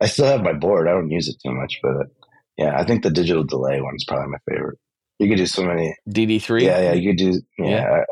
[0.00, 0.88] I still have my board.
[0.88, 2.08] I don't use it too much, but
[2.56, 4.78] yeah, I think the digital delay one's probably my favorite.
[5.18, 5.96] You could do so many.
[6.08, 6.62] DD3?
[6.62, 7.40] Yeah, yeah, you could do.
[7.58, 8.04] Yeah,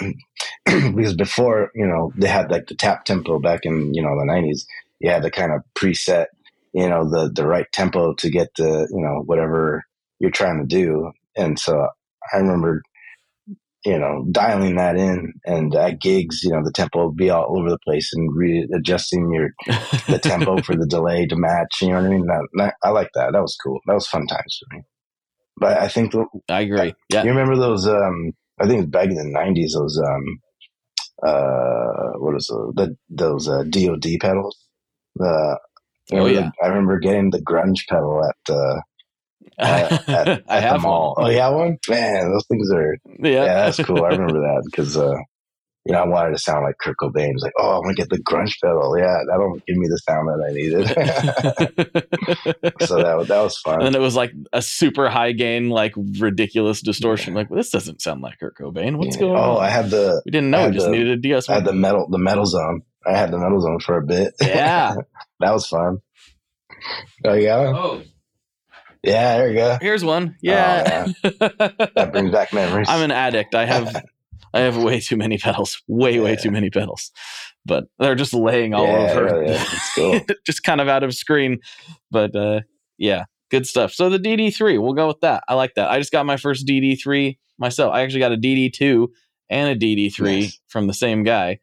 [0.64, 4.24] because before you know they had like the tap tempo back in you know the
[4.24, 4.66] nineties.
[4.98, 6.26] You had the kind of preset,
[6.72, 9.84] you know, the the right tempo to get the you know whatever
[10.18, 11.88] you're trying to do, and so
[12.32, 12.82] I remember.
[13.86, 17.56] You know, dialing that in, and at gigs, you know, the tempo would be all
[17.56, 19.50] over the place, and readjusting your
[20.08, 21.80] the tempo for the delay to match.
[21.82, 22.26] You know what I mean?
[22.26, 23.32] That, I like that.
[23.32, 23.78] That was cool.
[23.86, 24.82] That was fun times for me.
[25.56, 26.94] but I think the, I agree.
[27.12, 27.22] Yeah.
[27.22, 27.86] you remember those.
[27.86, 29.72] Um, I think it's back in the '90s.
[29.78, 30.24] Those um,
[31.22, 32.76] uh, what is it?
[32.76, 34.56] the those uh, DoD pedals?
[35.14, 35.58] The
[36.12, 36.50] Oh, yeah.
[36.50, 38.54] the- I remember getting the grunge pedal at
[39.58, 39.62] uh,
[40.06, 41.14] at, at, at I have the mall.
[41.16, 41.26] one.
[41.26, 42.30] Oh, yeah, one man.
[42.30, 43.30] Those things are Yeah.
[43.44, 44.04] yeah, that's cool.
[44.04, 45.16] I remember that because uh,
[45.84, 47.30] you know I wanted to sound like Kurt Cobain.
[47.34, 48.98] It's like, oh, I'm gonna get the grunge pedal.
[48.98, 50.88] Yeah, that'll give me the sound that I needed.
[52.86, 53.84] so that was- that was and fun.
[53.84, 57.34] then it was like a super high gain, like ridiculous distortion.
[57.34, 58.96] Like this doesn't sound like Kurt Cobain.
[58.96, 59.20] What's Yeah.
[59.22, 59.56] going oh, on?
[59.56, 60.68] Oh, I had the we didn't I know.
[60.68, 61.48] We just the- needed a DS.
[61.48, 62.82] I had the metal the metal zone.
[63.06, 64.34] I had the metal zone for a bit.
[64.40, 64.96] Yeah.
[65.40, 65.98] that was fun.
[67.24, 67.74] Oh, you got it?
[67.76, 68.02] oh,
[69.06, 69.78] Yeah, there you go.
[69.80, 70.36] here's one.
[70.42, 71.06] Yeah.
[71.22, 72.88] That brings back memories.
[72.90, 73.54] I'm an addict.
[73.54, 73.94] I have
[74.54, 75.82] I have way too many pedals.
[75.86, 77.10] Way, way too many pedals.
[77.64, 79.44] But they're just laying all Yeah, over.
[79.44, 80.20] yeah, it's cool.
[80.46, 81.58] just kind of out of screen.
[82.10, 82.60] But uh
[82.98, 83.92] yeah, good stuff.
[83.92, 85.42] So the DD3, we'll go with that.
[85.48, 85.90] I like that.
[85.90, 87.92] I just got my first DD3 myself.
[87.92, 89.08] I actually got a DD2
[89.50, 90.60] and a DD3 Nice.
[90.68, 91.58] from the same guy.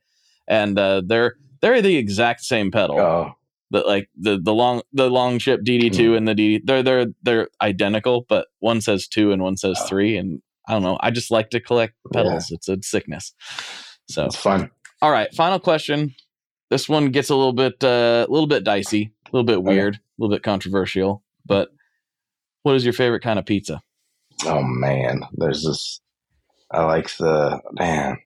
[0.48, 3.00] And uh they're they're the exact same pedal.
[3.00, 3.32] Oh,
[3.74, 6.14] The like the the long the long ship DD2 Hmm.
[6.14, 9.88] and the DD they're they're they're identical, but one says 2 and one says Oh.
[9.88, 10.98] 3 and I don't know.
[11.02, 12.50] I just like to collect pedals.
[12.52, 13.34] It's a sickness.
[14.08, 14.72] So it's fun.
[15.02, 16.16] all right, final question.
[16.70, 19.96] This one gets a little bit uh, a little bit dicey, a little bit weird,
[19.96, 21.70] a little bit controversial, but
[22.62, 23.82] what is your favorite kind of pizza?
[24.46, 26.00] Oh man, there's this.
[26.72, 28.18] I like the man.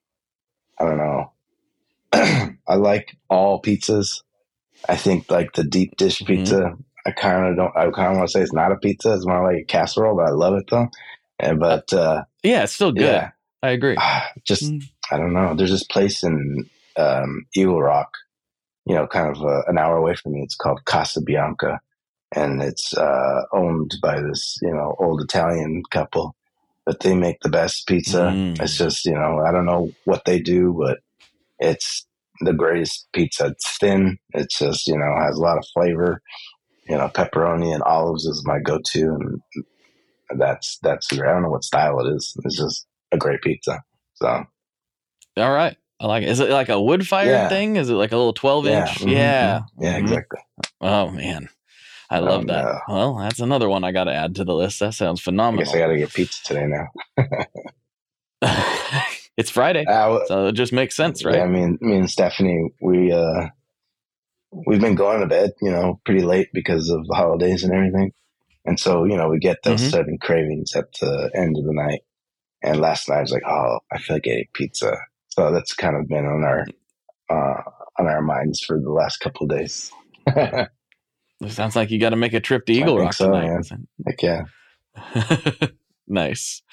[0.79, 1.31] I don't know.
[2.67, 4.21] I like all pizzas.
[4.89, 6.27] I think like the deep dish Mhm.
[6.27, 6.77] pizza.
[7.05, 7.75] I kind of don't.
[7.77, 9.13] I kind of want to say it's not a pizza.
[9.13, 10.87] It's more like a casserole, but I love it though.
[11.39, 13.03] And but uh, Yeah, it's still good.
[13.05, 13.31] yeah,
[13.63, 13.95] I agree.
[14.43, 14.81] just Mm.
[15.11, 15.55] I don't know.
[15.55, 18.09] There's this place in um, Eagle Rock,
[18.85, 20.41] you know, kind of uh, an hour away from me.
[20.41, 21.79] It's called Casa Bianca,
[22.35, 26.35] and it's uh, owned by this you know old Italian couple.
[26.85, 28.31] But they make the best pizza.
[28.33, 28.61] Mm.
[28.61, 30.99] It's just you know I don't know what they do, but
[31.59, 32.05] it's
[32.41, 33.47] the greatest pizza.
[33.47, 34.17] It's thin.
[34.33, 36.21] It's just you know has a lot of flavor.
[36.87, 39.17] You know, pepperoni and olives is my go-to,
[40.29, 42.33] and that's that's I don't know what style it is.
[42.45, 43.81] It's just a great pizza.
[44.15, 44.45] So
[45.37, 46.29] All right, I like it.
[46.29, 47.49] Is it like a wood fired Yeah.
[47.49, 47.75] thing?
[47.75, 48.99] Is it like a little twelve inch?
[48.99, 49.59] mhm, Yeah.
[49.59, 49.65] mhm.
[49.79, 50.01] yeah, Mhm.
[50.03, 50.39] exactly.
[50.81, 51.49] Oh man,
[52.09, 52.63] I love that.
[52.63, 52.79] no.
[52.87, 54.79] Well, that's another one I got to add to the list.
[54.79, 55.61] That sounds phenomenal.
[55.61, 56.87] I guess I got to get pizza today now.
[59.37, 61.35] it's Friday, Uh, so it just makes sense, right?
[61.37, 63.47] Yeah, me and me and Stephanie, we uh,
[64.65, 68.11] we've been going to bed, you know, pretty late because of the holidays and everything,
[68.65, 69.91] and so you know we get those Mhm.
[69.91, 72.01] sudden cravings at the end of the night.
[72.63, 74.97] And last night I was like, oh, I feel like eating pizza.
[75.29, 76.65] So that's kind of been on our
[77.29, 77.61] uh,
[77.99, 79.91] on our minds for the last couple of days.
[81.39, 83.63] It sounds like you got to make a trip to I Eagle Rock so, tonight.
[84.23, 84.41] yeah.
[86.07, 86.63] nice.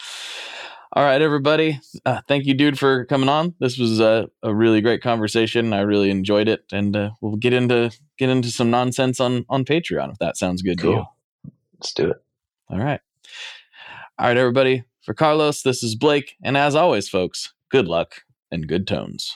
[0.97, 1.81] All right, everybody.
[2.07, 3.57] Uh, thank you, dude, for coming on.
[3.59, 5.73] This was a, a really great conversation.
[5.73, 9.65] I really enjoyed it, and uh, we'll get into get into some nonsense on on
[9.65, 10.95] Patreon if that sounds good to you.
[10.95, 11.17] Cool.
[11.81, 12.19] Let's do it.
[12.71, 13.01] All right.
[14.21, 14.85] All right, everybody.
[15.03, 18.23] For Carlos, this is Blake, and as always, folks, good luck
[18.53, 19.35] and good tones.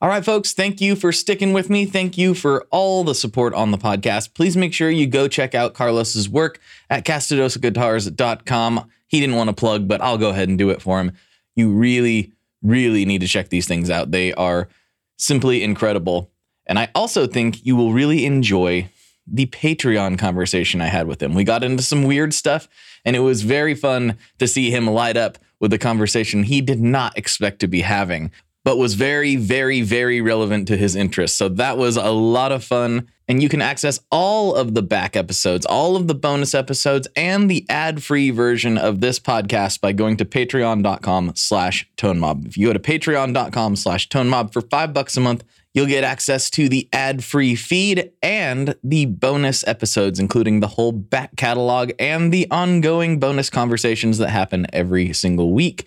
[0.00, 1.84] All right, folks, thank you for sticking with me.
[1.84, 4.32] Thank you for all the support on the podcast.
[4.32, 8.88] Please make sure you go check out Carlos's work at castedosaguitars.com.
[9.08, 11.10] He didn't want to plug, but I'll go ahead and do it for him.
[11.56, 12.32] You really,
[12.62, 14.12] really need to check these things out.
[14.12, 14.68] They are
[15.16, 16.30] simply incredible.
[16.66, 18.88] And I also think you will really enjoy
[19.26, 21.34] the Patreon conversation I had with him.
[21.34, 22.68] We got into some weird stuff,
[23.04, 26.80] and it was very fun to see him light up with a conversation he did
[26.80, 28.30] not expect to be having,
[28.64, 31.36] but was very, very, very relevant to his interests.
[31.36, 33.08] So that was a lot of fun.
[33.26, 37.50] And you can access all of the back episodes, all of the bonus episodes, and
[37.50, 42.46] the ad-free version of this podcast by going to patreon.com slash tonemob.
[42.46, 45.44] If you go to patreon.com slash tonemob for five bucks a month,
[45.78, 50.90] You'll get access to the ad free feed and the bonus episodes, including the whole
[50.90, 55.86] back catalog and the ongoing bonus conversations that happen every single week.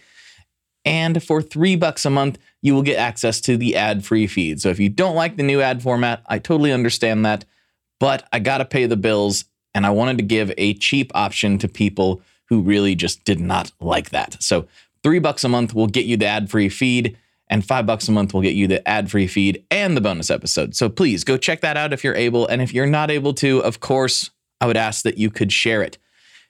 [0.86, 4.62] And for three bucks a month, you will get access to the ad free feed.
[4.62, 7.46] So if you don't like the new ad format, I totally understand that.
[8.00, 11.58] But I got to pay the bills, and I wanted to give a cheap option
[11.60, 14.42] to people who really just did not like that.
[14.42, 14.68] So
[15.04, 17.18] three bucks a month will get you the ad free feed
[17.52, 20.74] and five bucks a month will get you the ad-free feed and the bonus episode.
[20.74, 22.48] So please go check that out if you're able.
[22.48, 24.32] And if you're not able to, of course,
[24.62, 25.98] I would ask that you could share it.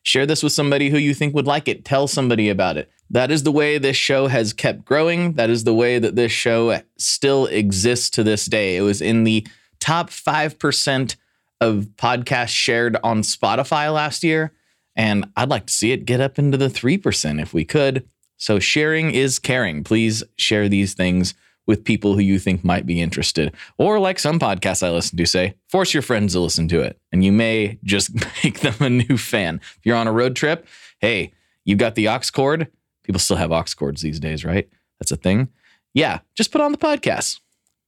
[0.03, 1.83] Share this with somebody who you think would like it.
[1.83, 2.89] Tell somebody about it.
[3.11, 5.33] That is the way this show has kept growing.
[5.33, 8.77] That is the way that this show still exists to this day.
[8.77, 9.45] It was in the
[9.81, 11.15] top 5%
[11.59, 14.53] of podcasts shared on Spotify last year.
[14.95, 18.07] And I'd like to see it get up into the 3% if we could.
[18.37, 19.83] So sharing is caring.
[19.83, 21.33] Please share these things
[21.67, 23.53] with people who you think might be interested.
[23.77, 26.99] Or, like some podcasts I listen to say, force your friends to listen to it.
[27.11, 28.13] And you may just
[28.43, 29.59] make them a new fan.
[29.77, 30.65] If you're on a road trip,
[30.99, 31.33] hey,
[31.65, 32.67] you've got the aux cord.
[33.03, 34.69] People still have aux cords these days, right?
[34.99, 35.49] That's a thing.
[35.93, 37.39] Yeah, just put on the podcast.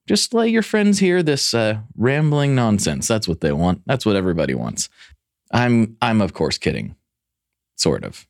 [0.07, 3.07] Just let your friends hear this uh, rambling nonsense.
[3.07, 3.81] That's what they want.
[3.85, 4.90] That's what everybody wants.
[5.52, 6.95] I'm, I'm of course kidding,
[7.77, 8.27] sort of.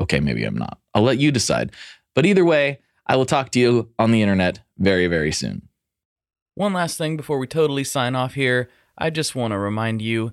[0.00, 0.78] Okay, maybe I'm not.
[0.92, 1.72] I'll let you decide.
[2.14, 5.68] But either way, I will talk to you on the internet very, very soon.
[6.54, 8.68] One last thing before we totally sign off here.
[8.96, 10.32] I just want to remind you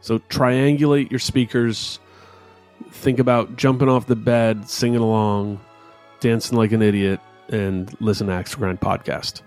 [0.00, 1.98] So triangulate your speakers.
[2.90, 5.60] Think about jumping off the bed, singing along,
[6.20, 9.42] dancing like an idiot, and listen to Axe Grind podcast.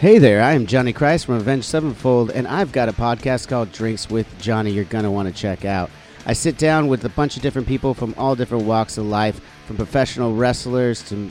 [0.00, 3.70] Hey there, I am Johnny Christ from Avenged Sevenfold, and I've got a podcast called
[3.70, 5.90] Drinks with Johnny you're going to want to check out.
[6.26, 9.40] I sit down with a bunch of different people from all different walks of life,
[9.66, 11.30] from professional wrestlers to